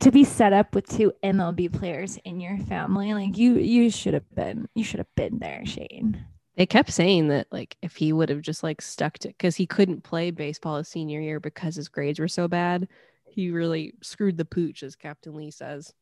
to 0.00 0.10
be 0.10 0.24
set 0.24 0.52
up 0.52 0.74
with 0.74 0.86
two 0.88 1.12
MLB 1.22 1.68
players 1.72 2.18
in 2.24 2.40
your 2.40 2.58
family. 2.58 3.12
Like 3.14 3.36
you, 3.36 3.54
you 3.58 3.90
should 3.90 4.14
have 4.14 4.34
been, 4.34 4.68
you 4.74 4.84
should 4.84 4.98
have 5.00 5.14
been 5.14 5.38
there, 5.38 5.64
Shane. 5.66 6.24
They 6.58 6.66
kept 6.66 6.90
saying 6.92 7.28
that 7.28 7.46
like 7.52 7.76
if 7.82 7.94
he 7.94 8.12
would 8.12 8.30
have 8.30 8.42
just 8.42 8.64
like 8.64 8.82
stuck 8.82 9.16
to 9.20 9.28
because 9.28 9.54
he 9.54 9.64
couldn't 9.64 10.02
play 10.02 10.32
baseball 10.32 10.76
his 10.76 10.88
senior 10.88 11.20
year 11.20 11.38
because 11.38 11.76
his 11.76 11.88
grades 11.88 12.18
were 12.18 12.26
so 12.26 12.48
bad, 12.48 12.88
he 13.30 13.52
really 13.52 13.94
screwed 14.02 14.36
the 14.36 14.44
pooch, 14.44 14.82
as 14.82 14.96
Captain 14.96 15.36
Lee 15.36 15.52
says. 15.52 15.94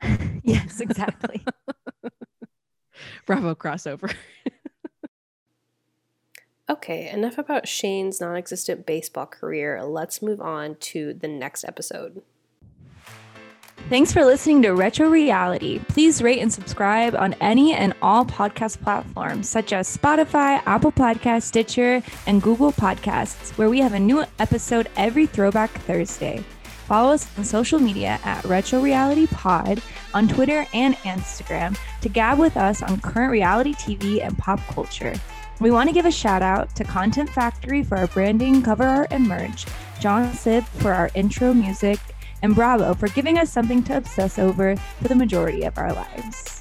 yes, 0.42 0.80
exactly. 0.80 1.44
Bravo 3.26 3.54
crossover. 3.54 4.12
Okay, 6.70 7.08
enough 7.08 7.38
about 7.38 7.66
Shane's 7.66 8.20
non 8.20 8.36
existent 8.36 8.84
baseball 8.84 9.24
career. 9.24 9.82
Let's 9.82 10.20
move 10.20 10.38
on 10.38 10.74
to 10.80 11.14
the 11.14 11.26
next 11.26 11.64
episode. 11.64 12.20
Thanks 13.88 14.12
for 14.12 14.22
listening 14.22 14.60
to 14.62 14.74
Retro 14.74 15.08
Reality. 15.08 15.78
Please 15.88 16.20
rate 16.20 16.40
and 16.40 16.52
subscribe 16.52 17.14
on 17.14 17.32
any 17.40 17.72
and 17.72 17.94
all 18.02 18.22
podcast 18.22 18.82
platforms 18.82 19.48
such 19.48 19.72
as 19.72 19.96
Spotify, 19.96 20.60
Apple 20.66 20.92
Podcasts, 20.92 21.44
Stitcher, 21.44 22.02
and 22.26 22.42
Google 22.42 22.70
Podcasts, 22.70 23.56
where 23.56 23.70
we 23.70 23.80
have 23.80 23.94
a 23.94 23.98
new 23.98 24.24
episode 24.38 24.90
every 24.98 25.24
Throwback 25.24 25.70
Thursday. 25.70 26.44
Follow 26.84 27.14
us 27.14 27.26
on 27.38 27.44
social 27.44 27.78
media 27.78 28.20
at 28.24 28.44
Retro 28.44 28.82
Reality 28.82 29.26
Pod 29.26 29.80
on 30.12 30.28
Twitter 30.28 30.66
and 30.74 30.94
Instagram 30.96 31.74
to 32.02 32.10
gab 32.10 32.38
with 32.38 32.58
us 32.58 32.82
on 32.82 33.00
current 33.00 33.32
reality 33.32 33.72
TV 33.72 34.22
and 34.22 34.36
pop 34.36 34.60
culture. 34.66 35.14
We 35.60 35.70
want 35.70 35.88
to 35.88 35.94
give 35.94 36.04
a 36.04 36.10
shout 36.10 36.42
out 36.42 36.76
to 36.76 36.84
Content 36.84 37.30
Factory 37.30 37.82
for 37.82 37.96
our 37.96 38.06
branding, 38.08 38.60
cover 38.60 38.84
art, 38.84 39.08
and 39.12 39.26
merch, 39.26 39.64
John 39.98 40.30
Sib 40.34 40.64
for 40.64 40.92
our 40.92 41.10
intro 41.14 41.54
music, 41.54 41.98
and 42.42 42.54
Bravo 42.54 42.94
for 42.94 43.08
giving 43.08 43.38
us 43.38 43.50
something 43.50 43.82
to 43.84 43.96
obsess 43.96 44.38
over 44.38 44.76
for 44.76 45.08
the 45.08 45.14
majority 45.14 45.62
of 45.62 45.78
our 45.78 45.92
lives. 45.92 46.57